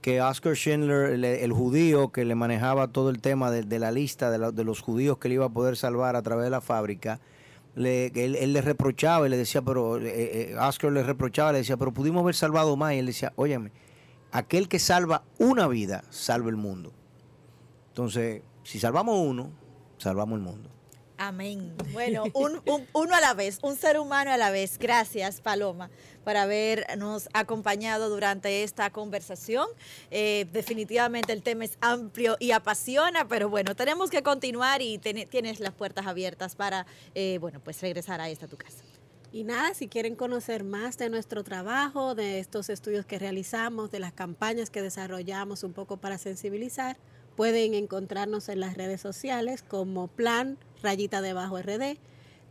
que 0.00 0.22
Oscar 0.22 0.54
Schindler, 0.54 1.12
el, 1.24 1.52
judío 1.52 2.10
que 2.12 2.24
le 2.24 2.34
manejaba 2.34 2.88
todo 2.88 3.10
el 3.10 3.20
tema 3.20 3.50
de, 3.50 3.78
la 3.78 3.90
lista 3.90 4.30
de, 4.30 4.38
la- 4.38 4.52
de 4.52 4.64
los 4.64 4.80
judíos 4.80 5.18
que 5.18 5.28
le 5.28 5.34
iba 5.34 5.46
a 5.46 5.50
poder 5.50 5.76
salvar 5.76 6.14
a 6.16 6.22
través 6.22 6.44
de 6.44 6.50
la 6.50 6.60
fábrica, 6.60 7.20
le, 7.74 8.06
él 8.14 8.52
le 8.52 8.60
reprochaba 8.60 9.26
y 9.26 9.30
le 9.30 9.36
decía, 9.36 9.62
pero 9.62 9.98
eh, 9.98 10.52
eh, 10.52 10.56
Oscar 10.58 10.92
le 10.92 11.02
reprochaba, 11.02 11.52
le 11.52 11.58
decía, 11.58 11.76
pero 11.76 11.92
pudimos 11.92 12.22
haber 12.22 12.34
salvado 12.34 12.76
más. 12.76 12.94
Y 12.94 12.98
él 12.98 13.06
decía, 13.06 13.32
óyeme, 13.36 13.72
aquel 14.32 14.68
que 14.68 14.78
salva 14.78 15.22
una 15.38 15.68
vida, 15.68 16.02
salva 16.10 16.50
el 16.50 16.56
mundo. 16.56 16.92
Entonces, 17.88 18.42
si 18.64 18.78
salvamos 18.78 19.18
uno, 19.18 19.50
salvamos 19.98 20.38
el 20.38 20.44
mundo. 20.44 20.70
Amén. 21.20 21.74
Bueno, 21.92 22.24
un- 22.32 22.60
un- 22.66 22.86
uno 22.92 23.14
a 23.14 23.20
la 23.20 23.34
vez, 23.34 23.58
un 23.62 23.74
ser 23.76 23.98
humano 23.98 24.30
a 24.30 24.36
la 24.36 24.50
vez. 24.52 24.78
Gracias, 24.78 25.40
Paloma, 25.40 25.90
por 26.22 26.36
habernos 26.36 27.28
acompañado 27.32 28.08
durante 28.08 28.62
esta 28.62 28.90
conversación. 28.90 29.66
Eh, 30.12 30.46
definitivamente 30.52 31.32
el 31.32 31.42
tema 31.42 31.64
es 31.64 31.76
amplio 31.80 32.36
y 32.38 32.52
apasiona, 32.52 33.26
pero 33.26 33.48
bueno, 33.48 33.74
tenemos 33.74 34.10
que 34.10 34.22
continuar 34.22 34.80
y 34.80 34.98
ten- 34.98 35.28
tienes 35.28 35.58
las 35.58 35.72
puertas 35.74 36.06
abiertas 36.06 36.54
para, 36.54 36.86
eh, 37.16 37.38
bueno, 37.40 37.58
pues 37.64 37.80
regresar 37.82 38.20
a 38.20 38.28
esta 38.28 38.46
tu 38.46 38.56
casa. 38.56 38.84
Y 39.32 39.42
nada, 39.42 39.74
si 39.74 39.88
quieren 39.88 40.14
conocer 40.14 40.62
más 40.62 40.98
de 40.98 41.10
nuestro 41.10 41.42
trabajo, 41.42 42.14
de 42.14 42.38
estos 42.38 42.70
estudios 42.70 43.04
que 43.04 43.18
realizamos, 43.18 43.90
de 43.90 43.98
las 43.98 44.12
campañas 44.12 44.70
que 44.70 44.82
desarrollamos 44.82 45.64
un 45.64 45.72
poco 45.72 45.96
para 45.96 46.16
sensibilizar, 46.16 46.96
pueden 47.36 47.74
encontrarnos 47.74 48.48
en 48.48 48.60
las 48.60 48.76
redes 48.76 49.00
sociales 49.00 49.62
como 49.62 50.06
Plan 50.08 50.56
Rayita 50.82 51.20
Debajo 51.20 51.58
RD. 51.58 51.98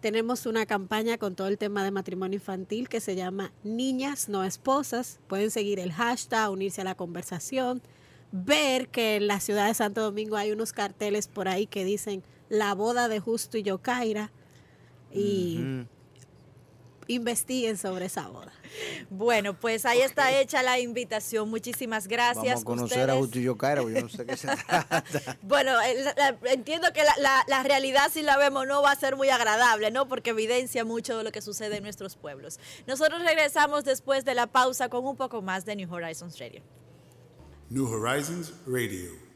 Tenemos 0.01 0.45
una 0.45 0.65
campaña 0.65 1.17
con 1.17 1.35
todo 1.35 1.47
el 1.47 1.57
tema 1.57 1.83
de 1.83 1.91
matrimonio 1.91 2.37
infantil 2.37 2.87
que 2.87 2.99
se 2.99 3.15
llama 3.15 3.51
Niñas 3.63 4.29
No 4.29 4.43
Esposas. 4.43 5.19
Pueden 5.27 5.49
seguir 5.49 5.79
el 5.79 5.91
hashtag, 5.91 6.51
unirse 6.51 6.81
a 6.81 6.83
la 6.83 6.95
conversación, 6.95 7.81
ver 8.31 8.89
que 8.89 9.15
en 9.15 9.27
la 9.27 9.39
ciudad 9.39 9.67
de 9.67 9.73
Santo 9.73 10.01
Domingo 10.01 10.37
hay 10.37 10.51
unos 10.51 10.71
carteles 10.71 11.27
por 11.27 11.47
ahí 11.47 11.65
que 11.65 11.83
dicen 11.83 12.23
la 12.49 12.75
boda 12.75 13.07
de 13.07 13.19
Justo 13.19 13.57
y 13.57 13.63
Yokaira. 13.63 14.31
Y. 15.11 15.85
investiguen 17.07 17.77
sobre 17.77 18.05
esa 18.07 18.27
boda. 18.27 18.51
Bueno, 19.09 19.53
pues 19.57 19.85
ahí 19.85 20.01
está 20.01 20.31
hecha 20.37 20.61
la 20.63 20.79
invitación. 20.79 21.49
Muchísimas 21.49 22.07
gracias. 22.07 22.45
Vamos 22.45 22.61
a 22.61 22.65
conocer 22.65 23.09
a 23.09 23.15
Ustedes- 23.15 23.19
porque 23.19 23.93
yo 23.93 24.01
no 24.01 24.09
sé 24.09 24.25
qué 24.25 24.37
se 24.37 24.47
trata. 24.47 25.03
Bueno, 25.41 25.71
la- 25.73 26.37
entiendo 26.51 26.91
que 26.93 27.03
la, 27.03 27.13
la- 27.19 27.43
la 27.47 27.63
realidad 27.63 28.09
si 28.11 28.21
la 28.21 28.37
vemos 28.37 28.67
no 28.67 28.81
va 28.81 28.91
a 28.91 28.95
ser 28.95 29.15
muy 29.15 29.29
agradable, 29.29 29.89
¿no? 29.91 30.07
Porque 30.07 30.31
evidencia 30.31 30.83
mucho 30.85 31.17
de 31.17 31.23
lo 31.23 31.31
que 31.31 31.41
sucede 31.41 31.77
en 31.77 31.83
nuestros 31.83 32.15
pueblos. 32.15 32.59
Nosotros 32.85 33.21
regresamos 33.23 33.83
después 33.85 34.25
de 34.25 34.35
la 34.35 34.47
pausa 34.47 34.89
con 34.89 35.05
un 35.05 35.15
poco 35.15 35.41
más 35.41 35.65
de 35.65 35.75
New 35.75 35.91
Horizons 35.93 36.37
Radio. 36.39 36.61
New 37.69 37.85
Horizons 37.87 38.53
Radio. 38.65 39.26